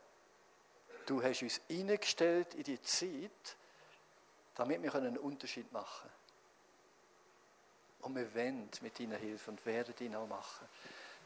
du 1.07 1.23
hast 1.23 1.43
uns 1.43 1.61
eingestellt 1.69 2.55
in 2.55 2.63
die 2.63 2.81
Zeit, 2.83 3.57
damit 4.55 4.83
wir 4.83 4.95
einen 4.95 5.19
Unterschied 5.19 5.71
machen 5.73 6.03
können. 6.03 6.26
Und 8.07 8.15
wir 8.15 8.33
wollen 8.37 8.71
mit 8.83 9.01
deiner 9.01 9.17
Hilfe 9.17 9.51
und 9.51 9.67
werden 9.67 9.93
ihn 9.99 10.15
auch 10.15 10.29
machen. 10.29 10.65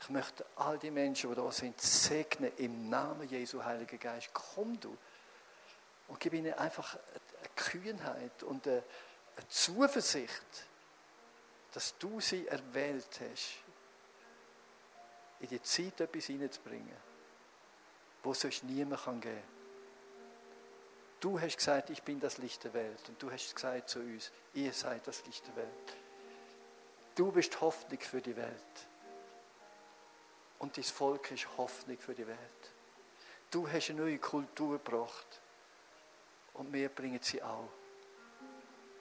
Ich 0.00 0.08
möchte 0.08 0.46
all 0.56 0.78
die 0.78 0.90
Menschen, 0.90 1.28
die 1.28 1.36
da 1.36 1.52
sind, 1.52 1.78
segnen 1.78 2.50
im 2.56 2.88
Namen 2.88 3.28
Jesu, 3.28 3.62
Heiliger 3.62 3.98
Geist. 3.98 4.30
Komm 4.32 4.80
du 4.80 4.96
und 6.08 6.18
gib 6.18 6.32
ihnen 6.32 6.54
einfach 6.54 6.94
eine 6.94 7.48
Kühnheit 7.54 8.42
und 8.44 8.66
eine 8.66 8.82
Zuversicht, 9.48 10.66
dass 11.72 11.98
du 11.98 12.18
sie 12.18 12.48
erwählt 12.48 13.20
hast, 13.30 13.56
in 15.40 15.48
die 15.48 15.62
Zeit 15.62 16.00
etwas 16.00 16.24
hineinzubringen, 16.24 16.96
wo 18.22 18.32
sonst 18.32 18.64
niemand 18.64 19.04
geben 19.04 19.20
kann. 19.20 19.42
Du 21.20 21.38
hast 21.38 21.58
gesagt, 21.58 21.90
ich 21.90 22.02
bin 22.02 22.18
das 22.20 22.38
Licht 22.38 22.64
der 22.64 22.72
Welt. 22.72 23.06
Und 23.06 23.22
du 23.22 23.30
hast 23.30 23.54
gesagt 23.54 23.90
zu 23.90 23.98
uns, 23.98 24.32
ihr 24.54 24.72
seid 24.72 25.06
das 25.06 25.26
Licht 25.26 25.46
der 25.46 25.56
Welt. 25.56 25.99
Du 27.14 27.32
bist 27.32 27.60
Hoffnung 27.60 28.00
für 28.00 28.20
die 28.20 28.36
Welt. 28.36 28.86
Und 30.58 30.76
dein 30.76 30.84
Volk 30.84 31.30
ist 31.32 31.46
Hoffnung 31.56 31.98
für 31.98 32.14
die 32.14 32.26
Welt. 32.26 32.38
Du 33.50 33.68
hast 33.68 33.90
eine 33.90 34.00
neue 34.00 34.18
Kultur 34.18 34.72
gebracht. 34.78 35.40
Und 36.54 36.72
wir 36.72 36.88
bringen 36.88 37.20
sie 37.22 37.42
auch. 37.42 37.68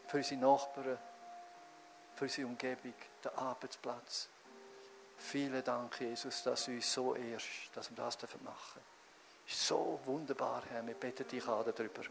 Für 0.08 0.18
unsere 0.18 0.40
Nachbarn, 0.40 0.98
für 2.16 2.26
unsere 2.26 2.48
Umgebung, 2.48 2.94
den 3.24 3.32
Arbeitsplatz. 3.36 4.28
Vielen 5.18 5.64
Dank, 5.64 6.00
Jesus, 6.00 6.44
dass 6.44 6.66
du 6.66 6.72
uns 6.72 6.92
so 6.92 7.16
ehrst, 7.16 7.48
dass 7.74 7.90
wir 7.90 7.98
das 7.98 8.18
machen 8.22 8.40
dürfen. 8.42 8.82
So 9.46 10.00
wunderbar, 10.06 10.64
Herr. 10.70 10.86
Wir 10.86 10.94
beten 10.94 11.28
dich 11.28 11.46
an 11.48 11.66
darüber. 11.66 12.02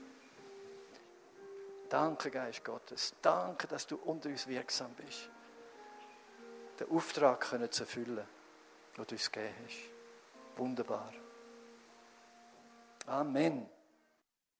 Danke, 1.89 2.31
Geist 2.31 2.65
Gottes. 2.65 3.15
Danke, 3.23 3.67
dass 3.67 3.87
du 3.87 3.97
unter 3.97 4.29
uns 4.29 4.47
wirksam 4.47 4.93
bist 4.95 5.31
den 6.79 6.91
Auftrag 6.91 7.41
können 7.41 7.71
zu 7.71 7.83
erfüllen, 7.85 8.27
den 8.97 9.05
du 9.05 9.15
uns 9.15 9.31
gegeben 9.31 9.55
hast. 9.65 10.59
Wunderbar. 10.59 11.13
Amen. 13.07 13.78